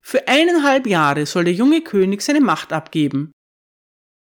Für 0.05 0.27
eineinhalb 0.29 0.87
Jahre 0.87 1.27
soll 1.27 1.45
der 1.45 1.55
junge 1.55 1.81
König 1.81 2.23
seine 2.23 2.41
Macht 2.41 2.73
abgeben. 2.73 3.33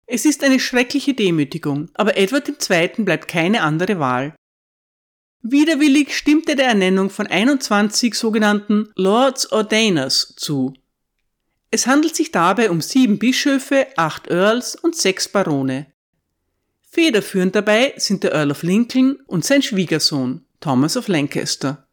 Es 0.06 0.26
ist 0.26 0.44
eine 0.44 0.60
schreckliche 0.60 1.14
Demütigung, 1.14 1.90
aber 1.94 2.16
Edward 2.16 2.48
II. 2.48 3.04
bleibt 3.04 3.26
keine 3.26 3.62
andere 3.62 3.98
Wahl. 3.98 4.36
Widerwillig 5.42 6.16
stimmt 6.16 6.48
er 6.48 6.56
der 6.56 6.66
Ernennung 6.66 7.10
von 7.10 7.26
21 7.26 8.14
sogenannten 8.14 8.92
Lords 8.96 9.50
Ordainers 9.50 10.34
zu. 10.36 10.74
Es 11.70 11.86
handelt 11.86 12.14
sich 12.14 12.30
dabei 12.30 12.70
um 12.70 12.80
sieben 12.80 13.18
Bischöfe, 13.18 13.86
acht 13.96 14.28
Earls 14.28 14.76
und 14.76 14.94
sechs 14.94 15.28
Barone. 15.28 15.92
Federführend 16.94 17.56
dabei 17.56 17.92
sind 17.96 18.22
der 18.22 18.32
Earl 18.34 18.52
of 18.52 18.62
Lincoln 18.62 19.16
und 19.26 19.44
sein 19.44 19.62
Schwiegersohn, 19.62 20.46
Thomas 20.60 20.96
of 20.96 21.08
Lancaster. 21.08 21.88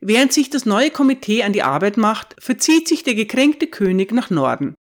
Während 0.00 0.32
sich 0.32 0.48
das 0.48 0.64
neue 0.64 0.92
Komitee 0.92 1.42
an 1.42 1.52
die 1.52 1.64
Arbeit 1.64 1.96
macht, 1.96 2.36
verzieht 2.38 2.86
sich 2.86 3.02
der 3.02 3.16
gekränkte 3.16 3.66
König 3.66 4.12
nach 4.12 4.30
Norden. 4.30 4.76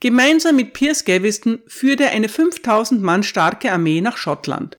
Gemeinsam 0.00 0.56
mit 0.56 0.72
Piers 0.72 1.04
Gaveston 1.04 1.62
führt 1.68 2.00
er 2.00 2.10
eine 2.10 2.28
5000 2.28 3.00
Mann 3.00 3.22
starke 3.22 3.70
Armee 3.70 4.00
nach 4.00 4.16
Schottland. 4.16 4.76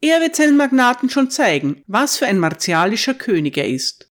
Er 0.00 0.22
wird 0.22 0.34
seinen 0.34 0.56
Magnaten 0.56 1.10
schon 1.10 1.30
zeigen, 1.30 1.82
was 1.86 2.16
für 2.16 2.24
ein 2.24 2.38
martialischer 2.38 3.12
König 3.12 3.58
er 3.58 3.68
ist. 3.68 4.10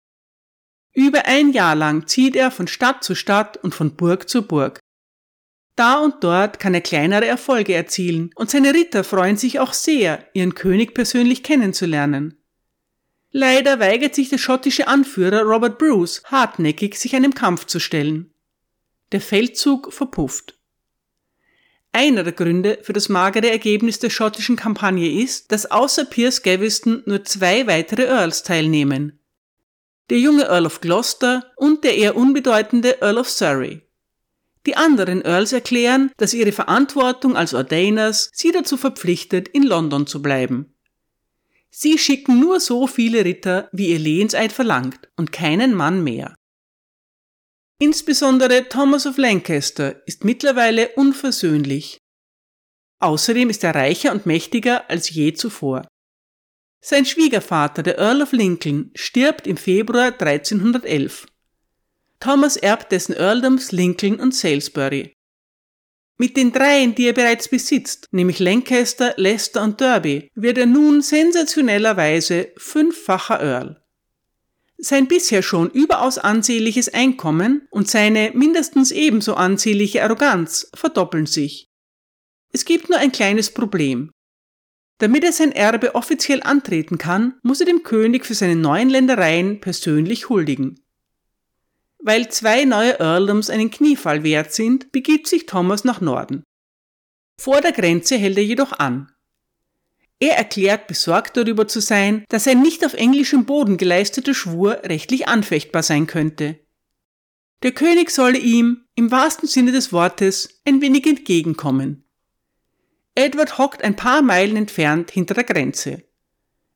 Über 0.92 1.24
ein 1.24 1.52
Jahr 1.52 1.76
lang 1.76 2.06
zieht 2.06 2.36
er 2.36 2.50
von 2.50 2.68
Stadt 2.68 3.04
zu 3.04 3.14
Stadt 3.14 3.56
und 3.56 3.74
von 3.74 3.96
Burg 3.96 4.28
zu 4.28 4.46
Burg. 4.46 4.80
Da 5.76 5.98
und 5.98 6.22
dort 6.22 6.60
kann 6.60 6.74
er 6.74 6.80
kleinere 6.80 7.26
Erfolge 7.26 7.74
erzielen, 7.74 8.30
und 8.36 8.50
seine 8.50 8.72
Ritter 8.72 9.02
freuen 9.02 9.36
sich 9.36 9.58
auch 9.58 9.72
sehr, 9.72 10.24
ihren 10.32 10.54
König 10.54 10.94
persönlich 10.94 11.42
kennenzulernen. 11.42 12.38
Leider 13.32 13.80
weigert 13.80 14.14
sich 14.14 14.28
der 14.28 14.38
schottische 14.38 14.86
Anführer 14.86 15.42
Robert 15.42 15.78
Bruce 15.78 16.22
hartnäckig, 16.26 16.96
sich 16.96 17.16
einem 17.16 17.34
Kampf 17.34 17.66
zu 17.66 17.80
stellen. 17.80 18.32
Der 19.10 19.20
Feldzug 19.20 19.92
verpufft. 19.92 20.56
Einer 21.90 22.22
der 22.22 22.32
Gründe 22.32 22.78
für 22.82 22.92
das 22.92 23.08
magere 23.08 23.50
Ergebnis 23.50 23.98
der 23.98 24.10
schottischen 24.10 24.54
Kampagne 24.54 25.22
ist, 25.22 25.50
dass 25.50 25.70
außer 25.70 26.04
Piers 26.04 26.42
Gaveston 26.42 27.02
nur 27.06 27.24
zwei 27.24 27.66
weitere 27.66 28.04
Earls 28.04 28.44
teilnehmen. 28.44 29.18
Der 30.10 30.18
junge 30.18 30.44
Earl 30.44 30.66
of 30.66 30.80
Gloucester 30.80 31.52
und 31.56 31.82
der 31.82 31.96
eher 31.96 32.16
unbedeutende 32.16 33.00
Earl 33.00 33.18
of 33.18 33.28
Surrey. 33.28 33.82
Die 34.66 34.76
anderen 34.76 35.22
Earls 35.22 35.52
erklären, 35.52 36.10
dass 36.16 36.34
ihre 36.34 36.52
Verantwortung 36.52 37.36
als 37.36 37.52
Ordainers 37.54 38.30
sie 38.32 38.50
dazu 38.50 38.76
verpflichtet, 38.76 39.48
in 39.48 39.62
London 39.62 40.06
zu 40.06 40.22
bleiben. 40.22 40.74
Sie 41.70 41.98
schicken 41.98 42.38
nur 42.38 42.60
so 42.60 42.86
viele 42.86 43.24
Ritter, 43.24 43.68
wie 43.72 43.88
ihr 43.88 43.98
Lehenseid 43.98 44.52
verlangt, 44.52 45.08
und 45.16 45.32
keinen 45.32 45.74
Mann 45.74 46.04
mehr. 46.04 46.34
Insbesondere 47.78 48.68
Thomas 48.68 49.06
of 49.06 49.18
Lancaster 49.18 50.06
ist 50.06 50.24
mittlerweile 50.24 50.90
unversöhnlich. 50.90 51.98
Außerdem 53.00 53.50
ist 53.50 53.64
er 53.64 53.74
reicher 53.74 54.12
und 54.12 54.24
mächtiger 54.24 54.88
als 54.88 55.10
je 55.10 55.34
zuvor. 55.34 55.86
Sein 56.80 57.04
Schwiegervater, 57.04 57.82
der 57.82 57.98
Earl 57.98 58.22
of 58.22 58.32
Lincoln, 58.32 58.90
stirbt 58.94 59.46
im 59.46 59.56
Februar 59.56 60.12
1311. 60.12 61.26
Thomas 62.24 62.56
erbt 62.56 62.90
dessen 62.90 63.14
Earldoms 63.14 63.70
Lincoln 63.70 64.18
und 64.18 64.34
Salisbury. 64.34 65.14
Mit 66.16 66.38
den 66.38 66.52
dreien, 66.52 66.94
die 66.94 67.08
er 67.08 67.12
bereits 67.12 67.48
besitzt, 67.48 68.08
nämlich 68.12 68.38
Lancaster, 68.38 69.12
Leicester 69.18 69.62
und 69.62 69.78
Derby, 69.78 70.30
wird 70.34 70.56
er 70.56 70.64
nun 70.64 71.02
sensationellerweise 71.02 72.48
fünffacher 72.56 73.42
Earl. 73.42 73.84
Sein 74.78 75.06
bisher 75.06 75.42
schon 75.42 75.68
überaus 75.68 76.16
ansehnliches 76.16 76.88
Einkommen 76.88 77.68
und 77.70 77.90
seine 77.90 78.30
mindestens 78.32 78.90
ebenso 78.90 79.34
ansehnliche 79.34 80.02
Arroganz 80.02 80.70
verdoppeln 80.74 81.26
sich. 81.26 81.68
Es 82.52 82.64
gibt 82.64 82.88
nur 82.88 83.00
ein 83.00 83.12
kleines 83.12 83.52
Problem. 83.52 84.10
Damit 84.96 85.24
er 85.24 85.32
sein 85.32 85.52
Erbe 85.52 85.94
offiziell 85.94 86.42
antreten 86.42 86.96
kann, 86.96 87.34
muss 87.42 87.60
er 87.60 87.66
dem 87.66 87.82
König 87.82 88.24
für 88.24 88.34
seine 88.34 88.56
neuen 88.56 88.88
Ländereien 88.88 89.60
persönlich 89.60 90.30
huldigen. 90.30 90.83
Weil 92.06 92.28
zwei 92.28 92.66
neue 92.66 93.00
Earldoms 93.00 93.48
einen 93.48 93.70
Kniefall 93.70 94.24
wert 94.24 94.52
sind, 94.52 94.92
begibt 94.92 95.26
sich 95.26 95.46
Thomas 95.46 95.84
nach 95.84 96.02
Norden. 96.02 96.44
Vor 97.40 97.62
der 97.62 97.72
Grenze 97.72 98.16
hält 98.16 98.36
er 98.36 98.44
jedoch 98.44 98.72
an. 98.72 99.10
Er 100.20 100.36
erklärt 100.36 100.86
besorgt 100.86 101.38
darüber 101.38 101.66
zu 101.66 101.80
sein, 101.80 102.26
dass 102.28 102.46
ein 102.46 102.60
nicht 102.60 102.84
auf 102.84 102.92
englischem 102.92 103.46
Boden 103.46 103.78
geleisteter 103.78 104.34
Schwur 104.34 104.82
rechtlich 104.84 105.28
anfechtbar 105.28 105.82
sein 105.82 106.06
könnte. 106.06 106.60
Der 107.62 107.72
König 107.72 108.10
solle 108.10 108.38
ihm, 108.38 108.84
im 108.96 109.10
wahrsten 109.10 109.48
Sinne 109.48 109.72
des 109.72 109.90
Wortes, 109.90 110.60
ein 110.66 110.82
wenig 110.82 111.06
entgegenkommen. 111.06 112.04
Edward 113.14 113.56
hockt 113.56 113.82
ein 113.82 113.96
paar 113.96 114.20
Meilen 114.20 114.56
entfernt 114.56 115.10
hinter 115.10 115.32
der 115.32 115.44
Grenze. 115.44 116.02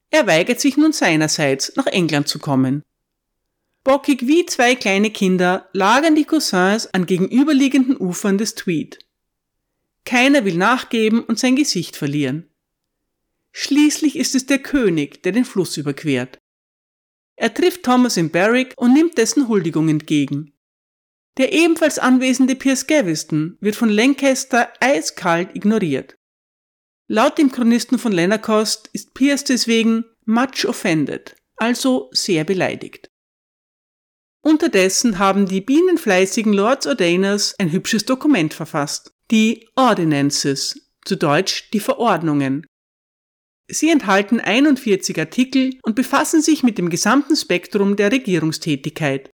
Er 0.09 0.27
weigert 0.27 0.59
sich 0.59 0.79
nun 0.79 0.93
seinerseits, 0.93 1.77
nach 1.77 1.87
England 1.87 2.29
zu 2.29 2.39
kommen. 2.39 2.83
Bockig 3.89 4.27
wie 4.27 4.45
zwei 4.45 4.75
kleine 4.75 5.11
Kinder 5.11 5.71
lagern 5.73 6.15
die 6.15 6.27
Cousins 6.27 6.93
an 6.93 7.07
gegenüberliegenden 7.07 7.97
Ufern 7.97 8.37
des 8.37 8.55
Tweed. 8.55 8.99
Keiner 10.05 10.45
will 10.45 10.59
nachgeben 10.59 11.25
und 11.25 11.39
sein 11.39 11.57
Gesicht 11.57 11.97
verlieren. 11.97 12.51
Schließlich 13.51 14.17
ist 14.17 14.35
es 14.35 14.45
der 14.45 14.59
König, 14.59 15.23
der 15.23 15.33
den 15.33 15.47
Fluss 15.47 15.79
überquert. 15.79 16.37
Er 17.37 17.55
trifft 17.55 17.83
Thomas 17.83 18.19
in 18.19 18.29
Berwick 18.29 18.75
und 18.77 18.93
nimmt 18.93 19.17
dessen 19.17 19.49
Huldigung 19.49 19.89
entgegen. 19.89 20.53
Der 21.39 21.55
ebenfalls 21.55 21.99
anwesende 21.99 22.57
Piers 22.57 22.87
Gaveston 22.87 23.57
wird 23.63 23.75
von 23.75 23.89
Lancaster 23.89 24.71
eiskalt 24.81 25.57
ignoriert. 25.57 26.15
Laut 27.07 27.39
dem 27.39 27.51
Chronisten 27.51 27.99
von 27.99 28.13
Lennerkost 28.13 28.91
ist 28.93 29.15
Piers 29.15 29.45
deswegen 29.45 30.05
much 30.27 30.67
offended, 30.67 31.37
also 31.57 32.11
sehr 32.13 32.45
beleidigt. 32.45 33.09
Unterdessen 34.43 35.19
haben 35.19 35.47
die 35.47 35.61
bienenfleißigen 35.61 36.53
Lords 36.53 36.87
Ordainers 36.87 37.55
ein 37.59 37.73
hübsches 37.73 38.05
Dokument 38.05 38.55
verfasst, 38.55 39.13
die 39.31 39.69
Ordinances, 39.75 40.91
zu 41.05 41.17
Deutsch 41.17 41.71
die 41.73 41.81
Verordnungen. 41.81 42.67
Sie 43.71 43.91
enthalten 43.91 44.41
41 44.41 45.19
Artikel 45.19 45.79
und 45.83 45.95
befassen 45.95 46.41
sich 46.41 46.63
mit 46.63 46.79
dem 46.79 46.89
gesamten 46.89 47.37
Spektrum 47.37 47.97
der 47.97 48.13
Regierungstätigkeit. 48.13 49.31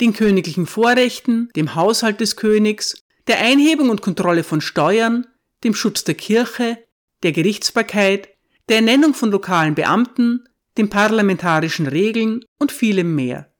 Den 0.00 0.12
königlichen 0.12 0.66
Vorrechten, 0.66 1.48
dem 1.54 1.74
Haushalt 1.74 2.20
des 2.20 2.36
Königs, 2.36 3.02
der 3.28 3.40
Einhebung 3.40 3.88
und 3.88 4.02
Kontrolle 4.02 4.44
von 4.44 4.60
Steuern, 4.60 5.26
dem 5.64 5.74
Schutz 5.74 6.04
der 6.04 6.14
Kirche, 6.14 6.84
der 7.22 7.32
Gerichtsbarkeit, 7.32 8.28
der 8.68 8.76
Ernennung 8.76 9.14
von 9.14 9.30
lokalen 9.30 9.74
Beamten, 9.74 10.44
den 10.76 10.90
parlamentarischen 10.90 11.86
Regeln 11.86 12.44
und 12.58 12.72
vielem 12.72 13.14
mehr. 13.14 13.51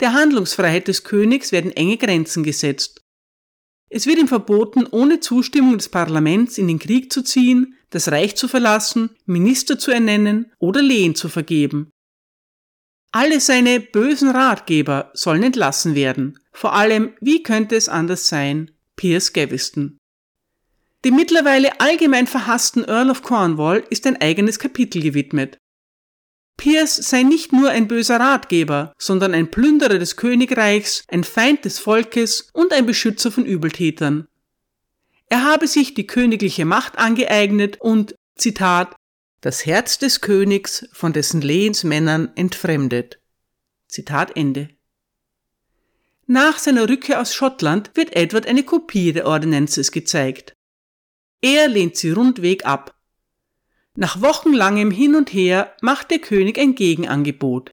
Der 0.00 0.12
Handlungsfreiheit 0.12 0.88
des 0.88 1.04
Königs 1.04 1.52
werden 1.52 1.72
enge 1.72 1.96
Grenzen 1.96 2.44
gesetzt. 2.44 3.02
Es 3.90 4.06
wird 4.06 4.18
ihm 4.18 4.28
verboten, 4.28 4.86
ohne 4.86 5.20
Zustimmung 5.20 5.78
des 5.78 5.88
Parlaments 5.88 6.58
in 6.58 6.68
den 6.68 6.78
Krieg 6.78 7.12
zu 7.12 7.22
ziehen, 7.22 7.74
das 7.90 8.10
Reich 8.10 8.36
zu 8.36 8.46
verlassen, 8.46 9.10
Minister 9.24 9.78
zu 9.78 9.90
ernennen 9.90 10.52
oder 10.58 10.82
Lehen 10.82 11.14
zu 11.14 11.28
vergeben. 11.28 11.90
Alle 13.10 13.40
seine 13.40 13.80
bösen 13.80 14.28
Ratgeber 14.30 15.10
sollen 15.14 15.42
entlassen 15.42 15.94
werden. 15.94 16.38
Vor 16.52 16.74
allem, 16.74 17.14
wie 17.20 17.42
könnte 17.42 17.74
es 17.76 17.88
anders 17.88 18.28
sein, 18.28 18.70
Piers 18.96 19.32
Gaveston. 19.32 19.96
Dem 21.04 21.16
mittlerweile 21.16 21.80
allgemein 21.80 22.26
verhassten 22.26 22.84
Earl 22.84 23.10
of 23.10 23.22
Cornwall 23.22 23.84
ist 23.88 24.06
ein 24.06 24.20
eigenes 24.20 24.58
Kapitel 24.58 25.00
gewidmet. 25.00 25.56
Piers 26.58 26.96
sei 26.96 27.22
nicht 27.22 27.52
nur 27.52 27.70
ein 27.70 27.88
böser 27.88 28.20
Ratgeber, 28.20 28.92
sondern 28.98 29.32
ein 29.32 29.50
Plünderer 29.50 29.98
des 29.98 30.16
Königreichs, 30.16 31.04
ein 31.08 31.24
Feind 31.24 31.64
des 31.64 31.78
Volkes 31.78 32.50
und 32.52 32.72
ein 32.72 32.84
Beschützer 32.84 33.30
von 33.30 33.46
Übeltätern. 33.46 34.26
Er 35.30 35.44
habe 35.44 35.68
sich 35.68 35.94
die 35.94 36.06
königliche 36.06 36.64
Macht 36.64 36.98
angeeignet 36.98 37.80
und, 37.80 38.16
Zitat, 38.36 38.96
das 39.40 39.66
Herz 39.66 39.98
des 39.98 40.20
Königs 40.20 40.88
von 40.92 41.12
dessen 41.12 41.40
Lehensmännern 41.40 42.32
entfremdet. 42.34 43.20
Zitat 43.86 44.36
Ende. 44.36 44.68
Nach 46.26 46.58
seiner 46.58 46.88
Rückkehr 46.88 47.20
aus 47.20 47.34
Schottland 47.34 47.92
wird 47.94 48.16
Edward 48.16 48.46
eine 48.46 48.64
Kopie 48.64 49.12
der 49.12 49.26
Ordinances 49.26 49.92
gezeigt. 49.92 50.54
Er 51.40 51.68
lehnt 51.68 51.96
sie 51.96 52.10
rundweg 52.10 52.66
ab. 52.66 52.97
Nach 54.00 54.22
wochenlangem 54.22 54.92
Hin 54.92 55.16
und 55.16 55.32
Her 55.32 55.74
macht 55.80 56.12
der 56.12 56.20
König 56.20 56.56
ein 56.56 56.76
Gegenangebot. 56.76 57.72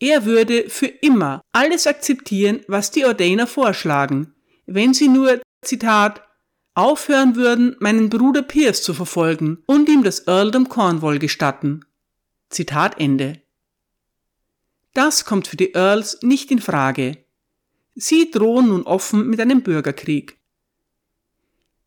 Er 0.00 0.24
würde 0.24 0.70
für 0.70 0.86
immer 0.86 1.42
alles 1.52 1.86
akzeptieren, 1.86 2.60
was 2.68 2.90
die 2.90 3.04
Ordainer 3.04 3.46
vorschlagen, 3.46 4.34
wenn 4.64 4.94
sie 4.94 5.08
nur, 5.08 5.42
Zitat, 5.62 6.22
aufhören 6.72 7.36
würden, 7.36 7.76
meinen 7.80 8.08
Bruder 8.08 8.40
Piers 8.40 8.82
zu 8.82 8.94
verfolgen 8.94 9.62
und 9.66 9.90
ihm 9.90 10.02
das 10.02 10.26
Earldom 10.26 10.70
Cornwall 10.70 11.18
gestatten. 11.18 11.84
Zitat 12.48 12.98
Ende. 12.98 13.42
Das 14.94 15.26
kommt 15.26 15.48
für 15.48 15.58
die 15.58 15.74
Earls 15.74 16.18
nicht 16.22 16.50
in 16.50 16.60
Frage. 16.60 17.18
Sie 17.94 18.30
drohen 18.30 18.68
nun 18.68 18.84
offen 18.84 19.28
mit 19.28 19.38
einem 19.38 19.62
Bürgerkrieg. 19.62 20.38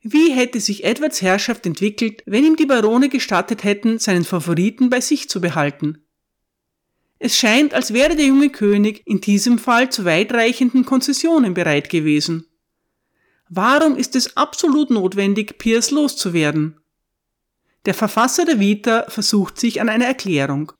Wie 0.02 0.32
hätte 0.32 0.60
sich 0.60 0.86
Edwards 0.86 1.22
Herrschaft 1.22 1.66
entwickelt, 1.66 2.24
wenn 2.26 2.46
ihm 2.46 2.56
die 2.56 2.66
Barone 2.66 3.10
gestattet 3.10 3.64
hätten, 3.64 4.00
seinen 4.00 4.24
Favoriten 4.24 4.90
bei 4.90 5.02
sich 5.02 5.30
zu 5.30 5.42
behalten? 5.42 6.04
Es 7.20 7.38
scheint, 7.38 7.74
als 7.74 7.94
wäre 7.94 8.16
der 8.16 8.28
junge 8.28 8.50
König 8.50 9.02
in 9.06 9.20
diesem 9.20 9.60
Fall 9.60 9.92
zu 9.92 10.06
weitreichenden 10.06 10.86
Konzessionen 10.86 11.54
bereit 11.54 11.90
gewesen. 11.90 12.46
Warum 13.50 13.98
ist 13.98 14.16
es 14.16 14.38
absolut 14.38 14.90
notwendig, 14.90 15.58
Piers 15.58 15.92
loszuwerden? 15.92 16.80
Der 17.86 17.94
Verfasser 17.94 18.46
der 18.46 18.60
Vita 18.60 19.06
versucht 19.10 19.60
sich 19.60 19.82
an 19.82 19.90
eine 19.90 20.06
Erklärung. 20.06 20.72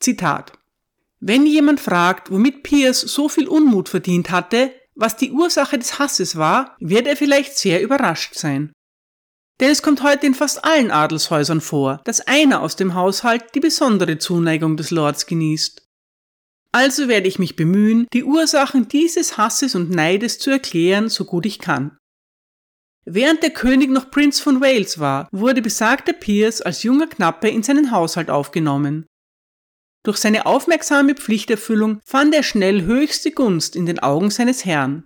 Zitat. 0.00 0.52
Wenn 1.20 1.46
jemand 1.46 1.78
fragt, 1.78 2.30
womit 2.30 2.62
Piers 2.62 3.00
so 3.00 3.28
viel 3.28 3.48
Unmut 3.48 3.88
verdient 3.88 4.30
hatte, 4.30 4.72
was 4.94 5.16
die 5.16 5.32
Ursache 5.32 5.78
des 5.78 5.98
Hasses 5.98 6.36
war, 6.36 6.76
wird 6.80 7.06
er 7.06 7.16
vielleicht 7.16 7.56
sehr 7.56 7.82
überrascht 7.82 8.34
sein. 8.34 8.72
Denn 9.60 9.70
es 9.70 9.82
kommt 9.82 10.02
heute 10.02 10.26
in 10.26 10.34
fast 10.34 10.64
allen 10.64 10.90
Adelshäusern 10.90 11.60
vor, 11.60 12.00
dass 12.04 12.20
einer 12.20 12.62
aus 12.62 12.76
dem 12.76 12.94
Haushalt 12.94 13.54
die 13.54 13.60
besondere 13.60 14.18
Zuneigung 14.18 14.76
des 14.76 14.90
Lords 14.90 15.26
genießt. 15.26 15.82
Also 16.72 17.06
werde 17.06 17.28
ich 17.28 17.38
mich 17.38 17.54
bemühen, 17.54 18.06
die 18.12 18.24
Ursachen 18.24 18.88
dieses 18.88 19.36
Hasses 19.36 19.74
und 19.74 19.90
Neides 19.90 20.38
zu 20.38 20.50
erklären, 20.50 21.08
so 21.10 21.26
gut 21.26 21.46
ich 21.46 21.58
kann. 21.58 21.98
Während 23.04 23.42
der 23.42 23.50
König 23.50 23.90
noch 23.90 24.10
Prinz 24.10 24.40
von 24.40 24.60
Wales 24.60 24.98
war, 24.98 25.28
wurde 25.32 25.60
besagter 25.60 26.12
Piers 26.12 26.62
als 26.62 26.82
junger 26.82 27.08
Knappe 27.08 27.48
in 27.48 27.62
seinen 27.62 27.90
Haushalt 27.90 28.30
aufgenommen. 28.30 29.06
Durch 30.04 30.18
seine 30.18 30.46
aufmerksame 30.46 31.14
Pflichterfüllung 31.14 32.00
fand 32.04 32.34
er 32.34 32.42
schnell 32.42 32.82
höchste 32.82 33.30
Gunst 33.30 33.76
in 33.76 33.86
den 33.86 34.00
Augen 34.00 34.30
seines 34.30 34.64
Herrn. 34.64 35.04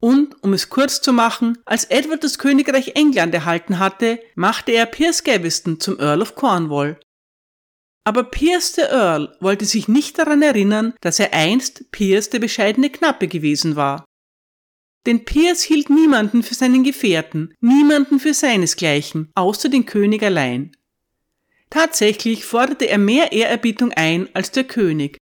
Und, 0.00 0.42
um 0.42 0.52
es 0.52 0.68
kurz 0.68 1.00
zu 1.00 1.12
machen, 1.12 1.58
als 1.64 1.84
Edward 1.86 2.22
das 2.22 2.38
Königreich 2.38 2.92
England 2.94 3.34
erhalten 3.34 3.78
hatte, 3.78 4.20
machte 4.34 4.72
er 4.72 4.86
Piers 4.86 5.24
Gaveston 5.24 5.80
zum 5.80 5.98
Earl 5.98 6.20
of 6.20 6.34
Cornwall 6.34 6.98
aber 8.04 8.24
Piers 8.24 8.72
der 8.72 8.90
Earl 8.90 9.34
wollte 9.40 9.64
sich 9.64 9.88
nicht 9.88 10.18
daran 10.18 10.42
erinnern, 10.42 10.94
dass 11.00 11.18
er 11.18 11.32
einst 11.32 11.90
Piers 11.90 12.28
der 12.28 12.38
bescheidene 12.38 12.90
Knappe 12.90 13.28
gewesen 13.28 13.76
war. 13.76 14.04
Denn 15.06 15.24
Piers 15.24 15.62
hielt 15.62 15.90
niemanden 15.90 16.42
für 16.42 16.54
seinen 16.54 16.84
Gefährten, 16.84 17.54
niemanden 17.60 18.20
für 18.20 18.34
seinesgleichen, 18.34 19.30
außer 19.34 19.70
den 19.70 19.86
König 19.86 20.22
allein. 20.22 20.76
Tatsächlich 21.74 22.44
forderte 22.44 22.88
er 22.88 22.98
mehr 22.98 23.32
Ehrerbietung 23.32 23.90
ein 23.94 24.28
als 24.32 24.52
der 24.52 24.62
König. 24.62 25.18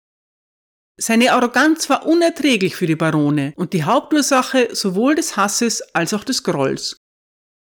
Seine 0.98 1.34
Arroganz 1.34 1.90
war 1.90 2.06
unerträglich 2.06 2.78
für 2.78 2.88
die 2.88 2.96
Barone 2.96 3.52
und 3.58 3.74
die 3.74 3.84
Hauptursache 3.84 4.74
sowohl 4.74 5.16
des 5.16 5.36
Hasses 5.36 5.82
als 5.94 6.14
auch 6.14 6.24
des 6.24 6.44
Grolls. 6.44 6.96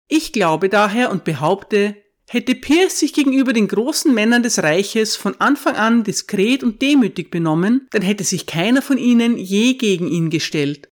Ich 0.09 0.33
glaube 0.33 0.71
daher 0.71 1.11
und 1.11 1.23
behaupte, 1.23 1.97
Hätte 2.31 2.55
Pierce 2.55 3.01
sich 3.01 3.13
gegenüber 3.13 3.53
den 3.53 3.69
großen 3.69 4.15
Männern 4.15 4.43
des 4.43 4.63
Reiches 4.63 5.17
von 5.17 5.39
Anfang 5.39 5.77
an 5.77 6.03
diskret 6.03 6.63
und 6.65 6.81
demütig 6.81 7.31
benommen, 7.31 7.87
dann 7.91 8.01
hätte 8.01 8.25
sich 8.25 8.47
keiner 8.47 8.81
von 8.81 8.97
ihnen 8.97 9.37
je 9.37 9.75
gegen 9.75 10.09
ihn 10.09 10.31
gestellt. 10.31 10.89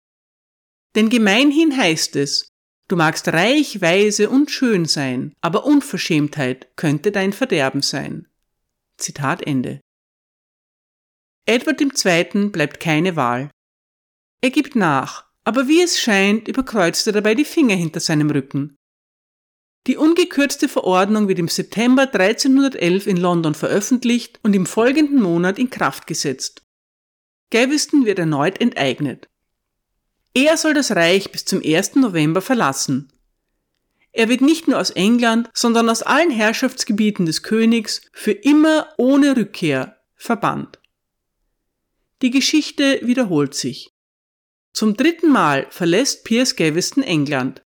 Denn 0.95 1.11
gemeinhin 1.11 1.77
heißt 1.77 2.17
es, 2.17 2.49
du 2.88 2.96
magst 2.96 3.29
reich, 3.29 3.81
weise 3.81 4.31
und 4.31 4.51
schön 4.51 4.85
sein, 4.85 5.35
aber 5.40 5.64
Unverschämtheit 5.64 6.68
könnte 6.77 7.12
dein 7.12 7.33
Verderben 7.33 7.83
sein. 7.83 8.29
Zitat 8.99 9.46
Ende. 9.46 9.81
Edward 11.46 11.81
II. 11.81 12.49
bleibt 12.49 12.81
keine 12.81 13.16
Wahl. 13.16 13.51
Er 14.40 14.51
gibt 14.51 14.75
nach, 14.75 15.27
aber 15.44 15.68
wie 15.68 15.81
es 15.81 16.01
scheint, 16.01 16.49
überkreuzt 16.49 17.07
er 17.07 17.12
dabei 17.12 17.35
die 17.35 17.44
Finger 17.44 17.77
hinter 17.77 18.01
seinem 18.01 18.31
Rücken. 18.31 18.77
Die 19.87 19.96
ungekürzte 19.96 20.68
Verordnung 20.68 21.29
wird 21.29 21.38
im 21.38 21.46
September 21.46 22.03
1311 22.12 23.07
in 23.07 23.16
London 23.16 23.55
veröffentlicht 23.55 24.40
und 24.42 24.57
im 24.57 24.66
folgenden 24.66 25.22
Monat 25.22 25.59
in 25.61 25.70
Kraft 25.70 26.09
gesetzt. 26.09 26.62
Gaveston 27.51 28.05
wird 28.05 28.18
erneut 28.18 28.61
enteignet. 28.61 29.29
Er 30.37 30.59
soll 30.59 30.75
das 30.75 30.90
Reich 30.90 31.33
bis 31.33 31.46
zum 31.46 31.62
1. 31.64 31.94
November 31.94 32.42
verlassen. 32.42 33.11
Er 34.12 34.29
wird 34.29 34.42
nicht 34.42 34.68
nur 34.68 34.79
aus 34.79 34.90
England, 34.90 35.49
sondern 35.55 35.88
aus 35.88 36.03
allen 36.03 36.31
Herrschaftsgebieten 36.31 37.25
des 37.25 37.42
Königs 37.42 38.03
für 38.12 38.33
immer 38.33 38.87
ohne 38.99 39.35
Rückkehr 39.35 39.99
verbannt. 40.14 40.79
Die 42.20 42.31
Geschichte 42.31 43.01
wiederholt 43.03 43.55
sich. 43.55 43.94
Zum 44.75 44.94
dritten 44.94 45.31
Mal 45.31 45.68
verlässt 45.70 46.25
Piers 46.25 46.55
Gaveston 46.55 47.03
England. 47.03 47.62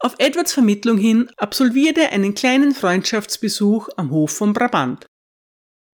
Auf 0.00 0.16
Edwards 0.18 0.52
Vermittlung 0.52 0.98
hin 0.98 1.30
absolviert 1.36 1.96
er 1.96 2.10
einen 2.10 2.34
kleinen 2.34 2.74
Freundschaftsbesuch 2.74 3.88
am 3.96 4.10
Hof 4.10 4.32
von 4.32 4.52
Brabant. 4.52 5.06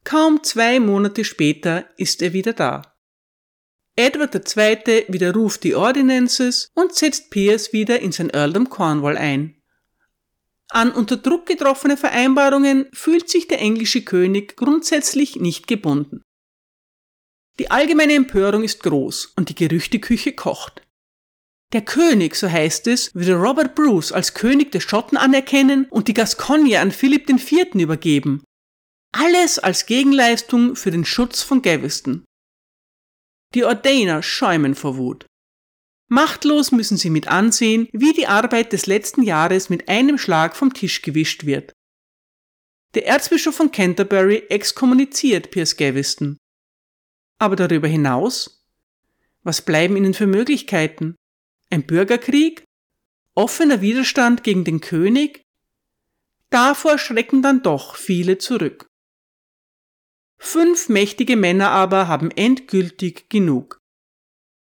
Kaum 0.04 0.42
zwei 0.44 0.80
Monate 0.80 1.26
später 1.26 1.84
ist 1.98 2.22
er 2.22 2.32
wieder 2.32 2.54
da. 2.54 2.93
Edward 3.96 4.34
II. 4.34 5.04
widerruft 5.08 5.62
die 5.62 5.74
Ordinances 5.74 6.70
und 6.74 6.94
setzt 6.94 7.30
Piers 7.30 7.72
wieder 7.72 8.00
in 8.00 8.10
sein 8.10 8.30
Earldom 8.30 8.68
Cornwall 8.68 9.16
ein. 9.16 9.56
An 10.70 10.90
unter 10.90 11.16
Druck 11.16 11.46
getroffene 11.46 11.96
Vereinbarungen 11.96 12.88
fühlt 12.92 13.28
sich 13.28 13.46
der 13.46 13.60
englische 13.60 14.02
König 14.02 14.56
grundsätzlich 14.56 15.36
nicht 15.36 15.68
gebunden. 15.68 16.22
Die 17.60 17.70
allgemeine 17.70 18.14
Empörung 18.14 18.64
ist 18.64 18.82
groß 18.82 19.34
und 19.36 19.48
die 19.48 19.54
Gerüchteküche 19.54 20.32
kocht. 20.32 20.82
Der 21.72 21.82
König, 21.82 22.34
so 22.34 22.50
heißt 22.50 22.88
es, 22.88 23.14
würde 23.14 23.36
Robert 23.36 23.76
Bruce 23.76 24.10
als 24.10 24.34
König 24.34 24.72
der 24.72 24.80
Schotten 24.80 25.16
anerkennen 25.16 25.86
und 25.90 26.08
die 26.08 26.14
Gascogne 26.14 26.80
an 26.80 26.90
Philipp 26.90 27.28
IV. 27.28 27.74
übergeben. 27.74 28.42
Alles 29.12 29.60
als 29.60 29.86
Gegenleistung 29.86 30.74
für 30.74 30.90
den 30.90 31.04
Schutz 31.04 31.42
von 31.42 31.62
Gaveston. 31.62 32.24
Die 33.54 33.64
Ordainer 33.64 34.22
schäumen 34.22 34.74
vor 34.74 34.96
Wut. 34.96 35.26
Machtlos 36.08 36.72
müssen 36.72 36.96
sie 36.96 37.10
mit 37.10 37.28
ansehen, 37.28 37.88
wie 37.92 38.12
die 38.12 38.26
Arbeit 38.26 38.72
des 38.72 38.86
letzten 38.86 39.22
Jahres 39.22 39.70
mit 39.70 39.88
einem 39.88 40.18
Schlag 40.18 40.56
vom 40.56 40.74
Tisch 40.74 41.02
gewischt 41.02 41.46
wird. 41.46 41.72
Der 42.94 43.06
Erzbischof 43.06 43.54
von 43.54 43.72
Canterbury 43.72 44.44
exkommuniziert 44.48 45.50
Piers 45.50 45.76
Gaveston. 45.76 46.36
Aber 47.38 47.56
darüber 47.56 47.88
hinaus? 47.88 48.64
Was 49.42 49.62
bleiben 49.62 49.96
ihnen 49.96 50.14
für 50.14 50.26
Möglichkeiten? 50.26 51.16
Ein 51.70 51.84
Bürgerkrieg? 51.84 52.64
Offener 53.34 53.80
Widerstand 53.80 54.44
gegen 54.44 54.64
den 54.64 54.80
König? 54.80 55.42
Davor 56.50 56.98
schrecken 56.98 57.42
dann 57.42 57.62
doch 57.62 57.96
viele 57.96 58.38
zurück. 58.38 58.86
Fünf 60.44 60.90
mächtige 60.90 61.36
Männer 61.36 61.70
aber 61.70 62.06
haben 62.06 62.30
endgültig 62.30 63.30
genug. 63.30 63.80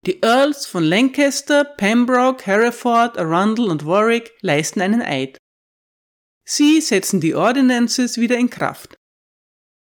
Die 0.06 0.22
Earls 0.22 0.66
von 0.68 0.84
Lancaster, 0.84 1.64
Pembroke, 1.64 2.46
Hereford, 2.46 3.18
Arundel 3.18 3.70
und 3.70 3.86
Warwick 3.86 4.34
leisten 4.42 4.82
einen 4.82 5.02
Eid. 5.02 5.38
Sie 6.44 6.82
setzen 6.82 7.22
die 7.22 7.36
Ordinances 7.36 8.18
wieder 8.18 8.38
in 8.38 8.50
Kraft. 8.50 8.98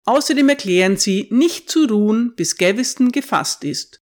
Außerdem 0.04 0.48
erklären 0.48 0.96
sie, 0.96 1.28
nicht 1.30 1.70
zu 1.70 1.84
ruhen, 1.84 2.34
bis 2.34 2.56
Gaveston 2.56 3.12
gefasst 3.12 3.62
ist. 3.62 4.00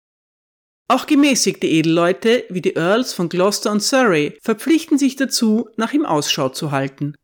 Auch 0.89 1.07
gemäßigte 1.07 1.67
Edelleute 1.67 2.43
wie 2.49 2.61
die 2.61 2.75
Earls 2.75 3.13
von 3.13 3.29
Gloucester 3.29 3.71
und 3.71 3.81
Surrey 3.81 4.37
verpflichten 4.41 4.97
sich 4.97 5.15
dazu, 5.15 5.69
nach 5.77 5.93
ihm 5.93 6.05
Ausschau 6.05 6.49
zu 6.49 6.71
halten. 6.71 7.15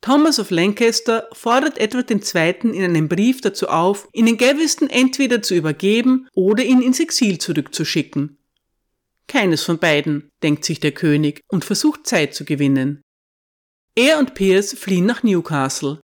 Thomas 0.00 0.38
of 0.38 0.50
Lancaster 0.50 1.28
fordert 1.32 1.78
Edward 1.78 2.10
II. 2.10 2.54
in 2.72 2.84
einem 2.84 3.08
Brief 3.08 3.40
dazu 3.40 3.68
auf, 3.68 4.08
ihnen 4.12 4.36
Gaveston 4.36 4.88
entweder 4.88 5.42
zu 5.42 5.54
übergeben 5.54 6.28
oder 6.34 6.64
ihn 6.64 6.82
ins 6.82 7.00
Exil 7.00 7.38
zurückzuschicken. 7.38 8.38
Keines 9.28 9.62
von 9.62 9.78
beiden, 9.78 10.30
denkt 10.42 10.64
sich 10.64 10.78
der 10.78 10.92
König 10.92 11.42
und 11.48 11.64
versucht 11.64 12.06
Zeit 12.06 12.34
zu 12.34 12.44
gewinnen. 12.44 13.02
Er 13.96 14.18
und 14.18 14.34
Piers 14.34 14.74
fliehen 14.74 15.06
nach 15.06 15.22
Newcastle. 15.22 16.00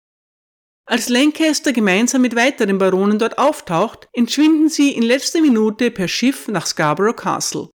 Als 0.84 1.08
Lancaster 1.08 1.72
gemeinsam 1.72 2.22
mit 2.22 2.34
weiteren 2.34 2.78
Baronen 2.78 3.18
dort 3.18 3.38
auftaucht, 3.38 4.08
entschwinden 4.12 4.68
sie 4.68 4.90
in 4.92 5.02
letzter 5.02 5.40
Minute 5.40 5.90
per 5.90 6.08
Schiff 6.08 6.48
nach 6.48 6.66
Scarborough 6.66 7.14
Castle. 7.14 7.68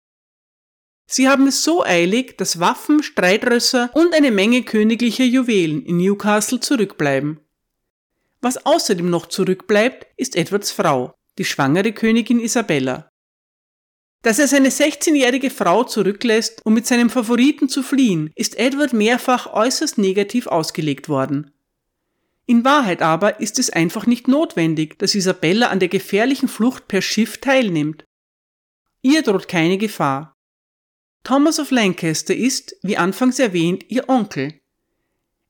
Sie 1.09 1.29
haben 1.29 1.47
es 1.47 1.63
so 1.63 1.83
eilig, 1.83 2.37
dass 2.37 2.59
Waffen, 2.59 3.01
Streitrösser 3.01 3.89
und 3.93 4.13
eine 4.13 4.29
Menge 4.29 4.63
königlicher 4.63 5.23
Juwelen 5.23 5.81
in 5.83 5.97
Newcastle 5.97 6.59
zurückbleiben. 6.59 7.39
Was 8.41 8.65
außerdem 8.65 9.09
noch 9.09 9.27
zurückbleibt, 9.27 10.05
ist 10.17 10.35
Edwards 10.35 10.71
Frau, 10.71 11.13
die 11.37 11.45
schwangere 11.45 11.93
Königin 11.93 12.41
Isabella. 12.41 13.09
Dass 14.21 14.39
er 14.39 14.49
seine 14.49 14.69
16-jährige 14.69 15.49
Frau 15.49 15.85
zurücklässt, 15.85 16.65
um 16.65 16.73
mit 16.73 16.85
seinem 16.85 17.09
Favoriten 17.09 17.69
zu 17.69 17.83
fliehen, 17.83 18.31
ist 18.35 18.57
Edward 18.59 18.91
mehrfach 18.91 19.53
äußerst 19.53 19.97
negativ 19.97 20.47
ausgelegt 20.47 21.07
worden. 21.07 21.51
In 22.45 22.65
Wahrheit 22.65 23.01
aber 23.01 23.39
ist 23.39 23.59
es 23.59 23.69
einfach 23.69 24.05
nicht 24.05 24.27
notwendig, 24.27 24.99
dass 24.99 25.15
Isabella 25.15 25.67
an 25.67 25.79
der 25.79 25.89
gefährlichen 25.89 26.49
Flucht 26.49 26.87
per 26.87 27.01
Schiff 27.01 27.37
teilnimmt. 27.39 28.05
Ihr 29.01 29.21
droht 29.21 29.47
keine 29.47 29.77
Gefahr. 29.77 30.36
Thomas 31.27 31.59
of 31.59 31.71
Lancaster 31.71 32.33
ist, 32.33 32.77
wie 32.83 32.95
anfangs 32.95 33.37
erwähnt, 33.37 33.83
ihr 33.89 34.07
Onkel. 34.07 34.61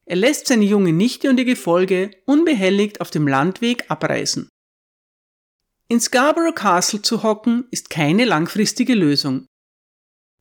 Er 0.06 0.16
lässt 0.16 0.48
seine 0.48 0.66
junge 0.66 0.92
Nichte 0.92 1.30
und 1.30 1.38
ihr 1.38 1.46
Gefolge 1.46 2.10
unbehelligt 2.26 3.00
auf 3.00 3.12
dem 3.12 3.28
Landweg 3.28 3.86
abreisen. 3.88 4.50
In 5.88 6.02
Scarborough 6.02 6.56
Castle 6.56 7.04
zu 7.04 7.22
hocken 7.22 7.68
ist 7.70 7.92
keine 7.92 8.26
langfristige 8.26 8.96
Lösung. 8.96 9.46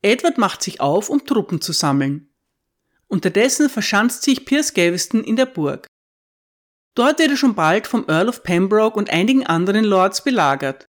Edward 0.01 0.39
macht 0.39 0.63
sich 0.63 0.81
auf, 0.81 1.07
um 1.07 1.23
Truppen 1.23 1.61
zu 1.61 1.71
sammeln. 1.71 2.33
Unterdessen 3.05 3.69
verschanzt 3.69 4.23
sich 4.23 4.43
Piers 4.43 4.73
Gaveston 4.73 5.23
in 5.23 5.35
der 5.35 5.45
Burg. 5.45 5.85
Dort 6.95 7.19
wird 7.19 7.29
er 7.29 7.37
schon 7.37 7.53
bald 7.53 7.85
vom 7.85 8.05
Earl 8.07 8.29
of 8.29 8.41
Pembroke 8.41 8.97
und 8.97 9.11
einigen 9.11 9.45
anderen 9.45 9.85
Lords 9.85 10.23
belagert. 10.23 10.86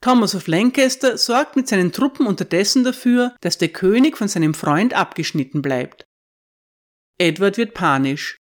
Thomas 0.00 0.34
of 0.34 0.46
Lancaster 0.46 1.18
sorgt 1.18 1.56
mit 1.56 1.68
seinen 1.68 1.92
Truppen 1.92 2.26
unterdessen 2.26 2.84
dafür, 2.84 3.36
dass 3.42 3.58
der 3.58 3.68
König 3.68 4.16
von 4.16 4.28
seinem 4.28 4.54
Freund 4.54 4.94
abgeschnitten 4.94 5.60
bleibt. 5.60 6.06
Edward 7.18 7.58
wird 7.58 7.74
panisch. 7.74 8.38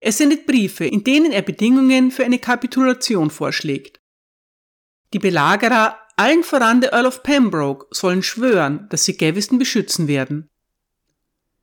Er 0.00 0.12
sendet 0.12 0.46
Briefe, 0.46 0.86
in 0.86 1.04
denen 1.04 1.30
er 1.30 1.42
Bedingungen 1.42 2.10
für 2.10 2.24
eine 2.24 2.38
Kapitulation 2.38 3.30
vorschlägt. 3.30 4.00
Die 5.12 5.18
Belagerer, 5.18 5.98
allen 6.16 6.42
voran 6.42 6.80
der 6.80 6.92
Earl 6.94 7.06
of 7.06 7.22
Pembroke, 7.22 7.86
sollen 7.90 8.22
schwören, 8.22 8.88
dass 8.88 9.04
sie 9.04 9.16
Gaveston 9.18 9.58
beschützen 9.58 10.08
werden. 10.08 10.48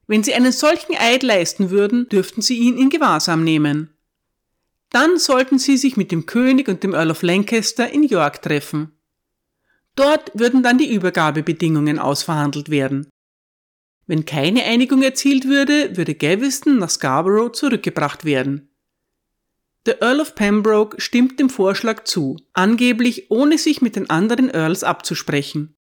Wenn 0.05 0.23
sie 0.23 0.35
einen 0.35 0.51
solchen 0.51 0.95
Eid 0.95 1.23
leisten 1.23 1.71
würden, 1.71 2.07
dürften 2.09 2.41
sie 2.41 2.59
ihn 2.59 2.77
in 2.77 2.89
Gewahrsam 2.89 3.43
nehmen. 3.43 3.89
Dann 4.91 5.17
sollten 5.17 5.57
sie 5.57 5.77
sich 5.77 5.97
mit 5.97 6.11
dem 6.11 6.27
König 6.27 6.67
und 6.67 6.83
dem 6.83 6.93
Earl 6.93 7.11
of 7.11 7.23
Lancaster 7.23 7.91
in 7.91 8.03
York 8.03 8.41
treffen. 8.43 8.98
Dort 9.99 10.31
würden 10.33 10.63
dann 10.63 10.77
die 10.77 10.93
Übergabebedingungen 10.93 11.99
ausverhandelt 11.99 12.69
werden. 12.69 13.09
Wenn 14.07 14.23
keine 14.23 14.63
Einigung 14.63 15.01
erzielt 15.01 15.43
würde, 15.43 15.97
würde 15.97 16.15
Gaveston 16.15 16.77
nach 16.77 16.89
Scarborough 16.89 17.51
zurückgebracht 17.51 18.23
werden. 18.23 18.73
Der 19.85 20.01
Earl 20.01 20.21
of 20.21 20.35
Pembroke 20.35 21.01
stimmt 21.01 21.37
dem 21.37 21.49
Vorschlag 21.49 22.05
zu, 22.05 22.37
angeblich 22.53 23.29
ohne 23.29 23.57
sich 23.57 23.81
mit 23.81 23.97
den 23.97 24.09
anderen 24.09 24.49
Earls 24.49 24.85
abzusprechen. 24.85 25.75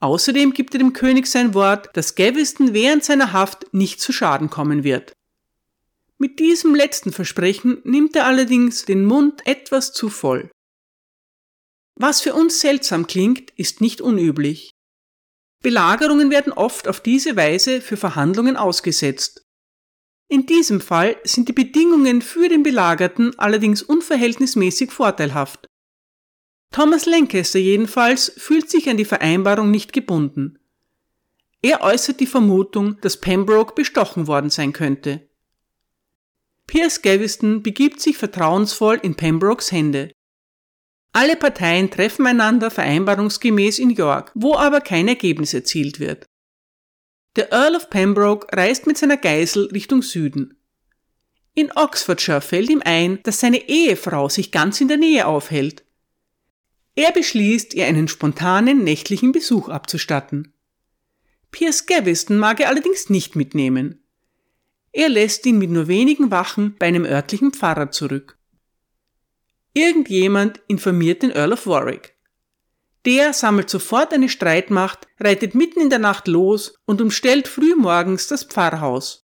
Außerdem 0.00 0.52
gibt 0.52 0.74
er 0.74 0.80
dem 0.80 0.92
König 0.92 1.28
sein 1.28 1.54
Wort, 1.54 1.90
dass 1.94 2.16
Gaveston 2.16 2.74
während 2.74 3.04
seiner 3.04 3.32
Haft 3.32 3.72
nicht 3.72 4.00
zu 4.00 4.10
Schaden 4.10 4.50
kommen 4.50 4.82
wird. 4.82 5.12
Mit 6.18 6.40
diesem 6.40 6.74
letzten 6.74 7.12
Versprechen 7.12 7.82
nimmt 7.84 8.16
er 8.16 8.26
allerdings 8.26 8.84
den 8.84 9.04
Mund 9.04 9.46
etwas 9.46 9.92
zu 9.92 10.08
voll. 10.08 10.50
Was 11.94 12.20
für 12.20 12.34
uns 12.34 12.60
seltsam 12.60 13.06
klingt, 13.06 13.50
ist 13.56 13.80
nicht 13.80 14.00
unüblich. 14.00 14.70
Belagerungen 15.62 16.30
werden 16.30 16.52
oft 16.52 16.88
auf 16.88 17.00
diese 17.00 17.36
Weise 17.36 17.80
für 17.80 17.96
Verhandlungen 17.96 18.56
ausgesetzt. 18.56 19.46
In 20.28 20.46
diesem 20.46 20.80
Fall 20.80 21.16
sind 21.24 21.48
die 21.48 21.52
Bedingungen 21.52 22.22
für 22.22 22.48
den 22.48 22.62
Belagerten 22.62 23.38
allerdings 23.38 23.82
unverhältnismäßig 23.82 24.90
vorteilhaft. 24.90 25.66
Thomas 26.72 27.04
Lancaster 27.04 27.58
jedenfalls 27.58 28.32
fühlt 28.38 28.70
sich 28.70 28.88
an 28.88 28.96
die 28.96 29.04
Vereinbarung 29.04 29.70
nicht 29.70 29.92
gebunden. 29.92 30.58
Er 31.60 31.82
äußert 31.82 32.18
die 32.18 32.26
Vermutung, 32.26 32.98
dass 33.02 33.20
Pembroke 33.20 33.74
bestochen 33.74 34.26
worden 34.26 34.50
sein 34.50 34.72
könnte. 34.72 35.28
Piers 36.66 37.02
Gaveston 37.02 37.62
begibt 37.62 38.00
sich 38.00 38.16
vertrauensvoll 38.16 38.98
in 39.02 39.14
Pembrokes 39.14 39.70
Hände. 39.70 40.12
Alle 41.12 41.36
Parteien 41.36 41.90
treffen 41.90 42.26
einander 42.26 42.70
vereinbarungsgemäß 42.70 43.78
in 43.78 43.90
York, 43.90 44.32
wo 44.34 44.56
aber 44.56 44.80
kein 44.80 45.08
Ergebnis 45.08 45.52
erzielt 45.52 46.00
wird. 46.00 46.24
Der 47.36 47.52
Earl 47.52 47.76
of 47.76 47.90
Pembroke 47.90 48.46
reist 48.56 48.86
mit 48.86 48.96
seiner 48.96 49.18
Geisel 49.18 49.66
Richtung 49.66 50.02
Süden. 50.02 50.58
In 51.54 51.70
Oxfordshire 51.72 52.40
fällt 52.40 52.70
ihm 52.70 52.82
ein, 52.82 53.22
dass 53.24 53.40
seine 53.40 53.68
Ehefrau 53.68 54.30
sich 54.30 54.52
ganz 54.52 54.80
in 54.80 54.88
der 54.88 54.96
Nähe 54.96 55.26
aufhält. 55.26 55.84
Er 56.94 57.12
beschließt, 57.12 57.74
ihr 57.74 57.86
einen 57.86 58.08
spontanen 58.08 58.84
nächtlichen 58.84 59.32
Besuch 59.32 59.68
abzustatten. 59.68 60.54
Piers 61.50 61.84
Gaveston 61.86 62.38
mag 62.38 62.60
er 62.60 62.68
allerdings 62.68 63.10
nicht 63.10 63.36
mitnehmen. 63.36 64.02
Er 64.92 65.10
lässt 65.10 65.44
ihn 65.46 65.58
mit 65.58 65.70
nur 65.70 65.88
wenigen 65.88 66.30
Wachen 66.30 66.76
bei 66.78 66.86
einem 66.86 67.04
örtlichen 67.04 67.52
Pfarrer 67.52 67.90
zurück. 67.90 68.38
Irgendjemand 69.72 70.60
informiert 70.68 71.22
den 71.22 71.30
Earl 71.30 71.52
of 71.52 71.66
Warwick. 71.66 72.16
Der 73.04 73.32
sammelt 73.32 73.68
sofort 73.68 74.12
eine 74.12 74.28
Streitmacht, 74.28 75.08
reitet 75.18 75.54
mitten 75.54 75.80
in 75.80 75.90
der 75.90 75.98
Nacht 75.98 76.28
los 76.28 76.74
und 76.84 77.00
umstellt 77.00 77.48
frühmorgens 77.48 78.28
das 78.28 78.44
Pfarrhaus. 78.44 79.26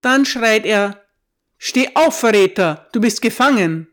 Dann 0.00 0.24
schreit 0.24 0.64
er 0.64 1.04
Steh 1.62 1.90
auf, 1.92 2.18
Verräter, 2.18 2.88
du 2.92 3.02
bist 3.02 3.20
gefangen. 3.20 3.88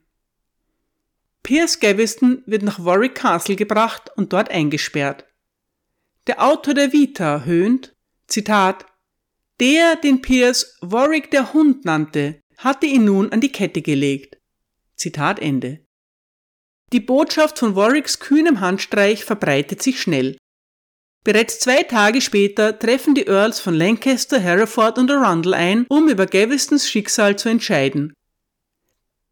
Piers 1.44 1.82
Gaveston 1.82 2.42
wird 2.46 2.64
nach 2.64 2.84
Warwick 2.84 3.16
Castle 3.16 3.58
gebracht 3.58 4.10
und 4.16 4.32
dort 4.32 4.50
eingesperrt. 4.50 5.26
Der 6.28 6.42
Autor 6.42 6.76
der 6.76 6.94
Vita 6.94 7.42
höhnt, 7.44 7.94
Zitat, 8.28 8.86
der, 9.60 9.98
den 9.98 10.22
Piers 10.22 10.78
Warwick 10.80 11.30
der 11.30 11.52
Hund 11.54 11.84
nannte, 11.84 12.42
hatte 12.58 12.86
ihn 12.86 13.04
nun 13.04 13.34
an 13.34 13.42
die 13.42 13.52
Kette 13.52 13.82
gelegt. 13.82 14.37
Zitat 14.98 15.40
Ende. 15.40 15.86
Die 16.92 17.00
Botschaft 17.00 17.60
von 17.60 17.76
Warwicks 17.76 18.20
kühnem 18.20 18.60
Handstreich 18.60 19.24
verbreitet 19.24 19.84
sich 19.84 20.02
schnell. 20.02 20.38
Bereits 21.24 21.60
zwei 21.60 21.84
Tage 21.84 22.22
später 22.22 22.80
treffen 22.80 23.14
die 23.14 23.28
Earls 23.28 23.60
von 23.60 23.76
Lancaster, 23.76 24.40
Hereford 24.40 24.98
und 24.98 25.12
Arundel 25.12 25.54
ein, 25.54 25.86
um 25.90 26.08
über 26.08 26.26
Gavestons 26.26 26.90
Schicksal 26.90 27.38
zu 27.38 27.50
entscheiden. 27.50 28.14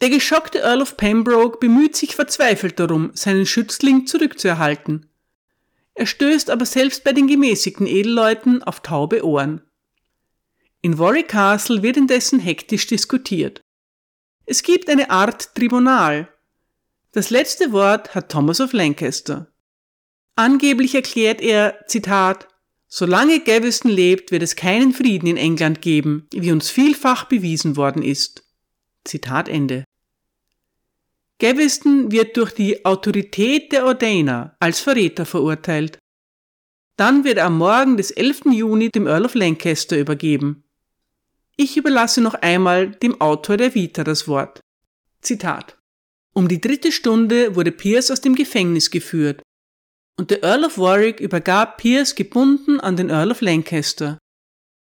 Der 0.02 0.10
geschockte 0.10 0.60
Earl 0.60 0.82
of 0.82 0.98
Pembroke 0.98 1.58
bemüht 1.60 1.96
sich 1.96 2.16
verzweifelt 2.16 2.80
darum, 2.80 3.12
seinen 3.14 3.46
Schützling 3.46 4.08
zurückzuerhalten. 4.08 5.10
Er 5.94 6.06
stößt 6.06 6.50
aber 6.50 6.66
selbst 6.66 7.06
bei 7.06 7.14
den 7.14 7.28
gemäßigten 7.28 7.88
Edelleuten 7.88 8.62
auf 8.62 8.82
taube 8.82 9.26
Ohren. 9.26 9.62
In 10.82 11.00
Warwick 11.00 11.30
Castle 11.30 11.82
wird 11.82 11.96
indessen 11.96 12.40
hektisch 12.40 12.86
diskutiert. 12.88 13.62
Es 14.46 14.62
gibt 14.62 14.90
eine 14.90 15.10
Art 15.10 15.56
Tribunal. 15.56 16.30
Das 17.12 17.30
letzte 17.30 17.72
Wort 17.72 18.14
hat 18.14 18.32
Thomas 18.32 18.62
of 18.62 18.74
Lancaster. 18.74 19.52
Angeblich 20.36 20.94
erklärt 20.94 21.42
er, 21.42 21.80
Zitat, 21.88 22.48
Solange 22.88 23.40
Gaveston 23.40 23.90
lebt, 23.90 24.32
wird 24.32 24.44
es 24.44 24.56
keinen 24.56 24.94
Frieden 24.94 25.28
in 25.28 25.38
England 25.38 25.82
geben, 25.82 26.28
wie 26.32 26.52
uns 26.52 26.70
vielfach 26.70 27.26
bewiesen 27.26 27.76
worden 27.76 28.04
ist. 28.04 28.44
Zitat 29.04 29.50
Ende. 29.50 29.84
Gaveston 31.40 32.12
wird 32.12 32.38
durch 32.38 32.52
die 32.52 32.86
Autorität 32.86 33.72
der 33.72 33.86
Ordainer 33.86 34.56
als 34.60 34.80
Verräter 34.80 35.26
verurteilt. 35.26 35.98
Dann 36.96 37.24
wird 37.24 37.38
er 37.38 37.48
am 37.48 37.58
Morgen 37.58 37.98
des 37.98 38.12
11. 38.12 38.46
Juni 38.52 38.90
dem 38.90 39.08
Earl 39.08 39.26
of 39.26 39.36
Lancaster 39.36 39.98
übergeben. 39.98 40.65
Ich 41.58 41.78
überlasse 41.78 42.20
noch 42.20 42.34
einmal 42.34 42.92
dem 42.92 43.22
Autor 43.22 43.56
der 43.56 43.74
Vita 43.74 44.04
das 44.04 44.28
Wort. 44.28 44.60
Zitat. 45.22 45.78
Um 46.34 46.50
die 46.50 46.60
dritte 46.60 46.92
Stunde 46.92 47.56
wurde 47.56 47.72
Pierce 47.72 48.12
aus 48.12 48.20
dem 48.20 48.36
Gefängnis 48.36 48.92
geführt 48.92 49.42
und 50.18 50.32
der 50.32 50.44
Earl 50.44 50.66
of 50.66 50.78
Warwick 50.78 51.20
übergab 51.20 51.78
Pierce 51.78 52.16
gebunden 52.16 52.80
an 52.80 52.98
den 52.98 53.10
Earl 53.10 53.32
of 53.32 53.42
Lancaster. 53.42 54.18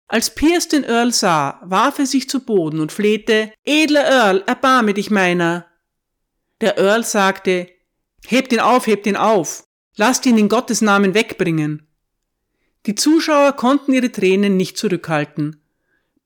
Als 0.07 0.33
Pierce 0.33 0.67
den 0.67 0.83
Earl 0.83 1.11
sah, 1.11 1.59
warf 1.63 1.99
er 1.99 2.05
sich 2.05 2.29
zu 2.29 2.43
Boden 2.43 2.79
und 2.79 2.91
flehte, 2.91 3.51
Edler 3.63 4.05
Earl, 4.05 4.43
erbarme 4.45 4.93
dich 4.93 5.09
meiner. 5.09 5.67
Der 6.61 6.77
Earl 6.77 7.03
sagte, 7.03 7.69
Hebt 8.27 8.51
ihn 8.53 8.59
auf, 8.59 8.87
hebt 8.87 9.05
ihn 9.05 9.15
auf, 9.15 9.65
lasst 9.97 10.25
ihn 10.25 10.37
in 10.37 10.49
Gottes 10.49 10.81
Namen 10.81 11.13
wegbringen. 11.13 11.87
Die 12.87 12.95
Zuschauer 12.95 13.53
konnten 13.53 13.93
ihre 13.93 14.11
Tränen 14.11 14.57
nicht 14.57 14.77
zurückhalten 14.77 15.64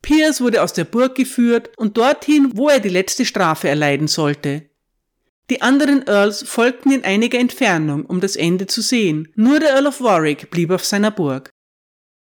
Piers 0.02 0.42
wurde 0.42 0.64
aus 0.64 0.74
der 0.74 0.86
Burg 0.86 1.16
geführt 1.16 1.70
und 1.78 1.98
dorthin, 1.98 2.52
wo 2.56 2.70
er 2.70 2.80
die 2.80 2.90
letzte 2.90 3.26
Strafe 3.26 3.68
erleiden 3.68 4.08
sollte. 4.08 4.70
Die 5.50 5.62
anderen 5.62 6.08
Earls 6.08 6.44
folgten 6.44 6.92
in 6.92 7.04
einiger 7.04 7.40
Entfernung, 7.40 8.06
um 8.06 8.20
das 8.20 8.36
Ende 8.36 8.68
zu 8.68 8.82
sehen, 8.82 9.30
nur 9.36 9.60
der 9.60 9.72
Earl 9.72 9.88
of 9.88 10.02
Warwick 10.02 10.52
blieb 10.52 10.70
auf 10.70 10.86
seiner 10.86 11.12
Burg. 11.12 11.50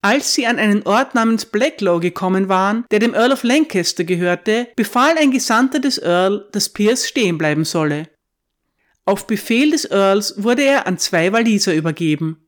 Als 0.02 0.34
sie 0.34 0.46
an 0.46 0.60
einen 0.60 0.84
Ort 0.84 1.16
namens 1.16 1.46
Blacklow 1.46 2.00
gekommen 2.00 2.48
waren, 2.48 2.86
der 2.92 3.00
dem 3.00 3.16
Earl 3.16 3.32
of 3.32 3.44
Lancaster 3.44 4.04
gehörte, 4.04 4.68
befahl 4.76 5.18
ein 5.18 5.32
Gesandter 5.32 5.80
des 5.80 5.98
Earl, 5.98 6.48
dass 6.52 6.70
Piers 6.70 7.08
stehen 7.08 7.38
bleiben 7.40 7.66
solle. 7.66 8.10
Auf 9.06 9.26
Befehl 9.26 9.72
des 9.72 9.86
Earls 9.90 10.36
wurde 10.44 10.64
er 10.64 10.86
an 10.86 11.00
zwei 11.00 11.32
Waliser 11.32 11.74
übergeben. 11.74 12.46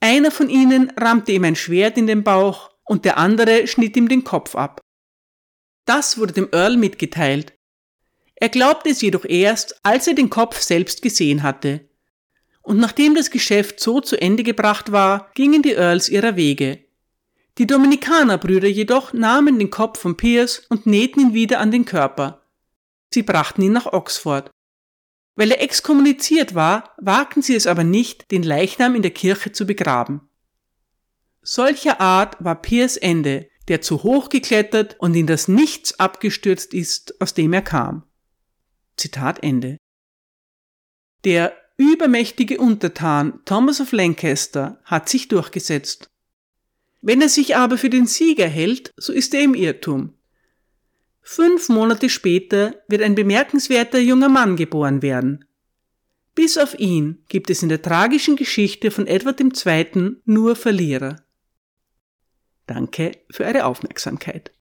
Einer 0.00 0.32
von 0.32 0.48
ihnen 0.48 0.90
rammte 0.98 1.30
ihm 1.30 1.44
ein 1.44 1.54
Schwert 1.54 1.96
in 1.96 2.08
den 2.08 2.24
Bauch 2.24 2.71
und 2.92 3.06
der 3.06 3.16
andere 3.16 3.66
schnitt 3.66 3.96
ihm 3.96 4.06
den 4.06 4.22
Kopf 4.22 4.54
ab. 4.54 4.82
Das 5.86 6.18
wurde 6.18 6.34
dem 6.34 6.50
Earl 6.52 6.76
mitgeteilt. 6.76 7.54
Er 8.34 8.50
glaubte 8.50 8.90
es 8.90 9.00
jedoch 9.00 9.24
erst, 9.24 9.80
als 9.82 10.06
er 10.06 10.12
den 10.12 10.28
Kopf 10.28 10.60
selbst 10.60 11.00
gesehen 11.00 11.42
hatte. 11.42 11.88
Und 12.60 12.76
nachdem 12.76 13.14
das 13.14 13.30
Geschäft 13.30 13.80
so 13.80 14.02
zu 14.02 14.20
Ende 14.20 14.42
gebracht 14.42 14.92
war, 14.92 15.30
gingen 15.32 15.62
die 15.62 15.72
Earls 15.72 16.10
ihrer 16.10 16.36
Wege. 16.36 16.84
Die 17.56 17.66
Dominikanerbrüder 17.66 18.68
jedoch 18.68 19.14
nahmen 19.14 19.58
den 19.58 19.70
Kopf 19.70 19.98
von 19.98 20.18
Pierce 20.18 20.66
und 20.68 20.84
nähten 20.84 21.22
ihn 21.22 21.32
wieder 21.32 21.60
an 21.60 21.70
den 21.70 21.86
Körper. 21.86 22.42
Sie 23.10 23.22
brachten 23.22 23.62
ihn 23.62 23.72
nach 23.72 23.86
Oxford. 23.86 24.50
Weil 25.34 25.50
er 25.50 25.62
exkommuniziert 25.62 26.54
war, 26.54 26.94
wagten 26.98 27.40
sie 27.40 27.54
es 27.54 27.66
aber 27.66 27.84
nicht, 27.84 28.30
den 28.30 28.42
Leichnam 28.42 28.94
in 28.96 29.02
der 29.02 29.12
Kirche 29.12 29.50
zu 29.50 29.64
begraben. 29.64 30.28
Solcher 31.42 32.00
Art 32.00 32.36
war 32.38 32.62
Pierce 32.62 32.96
Ende, 32.96 33.48
der 33.68 33.80
zu 33.80 34.02
hoch 34.04 34.28
geklettert 34.28 34.96
und 34.98 35.14
in 35.14 35.26
das 35.26 35.48
Nichts 35.48 35.98
abgestürzt 35.98 36.72
ist, 36.72 37.20
aus 37.20 37.34
dem 37.34 37.52
er 37.52 37.62
kam. 37.62 38.04
Zitat 38.96 39.42
Ende. 39.42 39.78
Der 41.24 41.56
übermächtige 41.76 42.58
Untertan 42.58 43.40
Thomas 43.44 43.80
of 43.80 43.92
Lancaster 43.92 44.80
hat 44.84 45.08
sich 45.08 45.28
durchgesetzt. 45.28 46.08
Wenn 47.00 47.20
er 47.20 47.28
sich 47.28 47.56
aber 47.56 47.78
für 47.78 47.90
den 47.90 48.06
Sieger 48.06 48.46
hält, 48.46 48.92
so 48.96 49.12
ist 49.12 49.34
er 49.34 49.42
im 49.42 49.54
Irrtum. 49.54 50.14
Fünf 51.20 51.68
Monate 51.68 52.08
später 52.08 52.74
wird 52.88 53.02
ein 53.02 53.14
bemerkenswerter 53.14 53.98
junger 53.98 54.28
Mann 54.28 54.56
geboren 54.56 55.02
werden. 55.02 55.44
Bis 56.34 56.56
auf 56.56 56.78
ihn 56.78 57.24
gibt 57.28 57.50
es 57.50 57.62
in 57.62 57.68
der 57.68 57.82
tragischen 57.82 58.36
Geschichte 58.36 58.90
von 58.90 59.06
Edward 59.06 59.40
II. 59.40 60.16
nur 60.24 60.56
Verlierer. 60.56 61.24
Danke 62.66 63.12
für 63.30 63.44
eure 63.44 63.64
Aufmerksamkeit. 63.64 64.52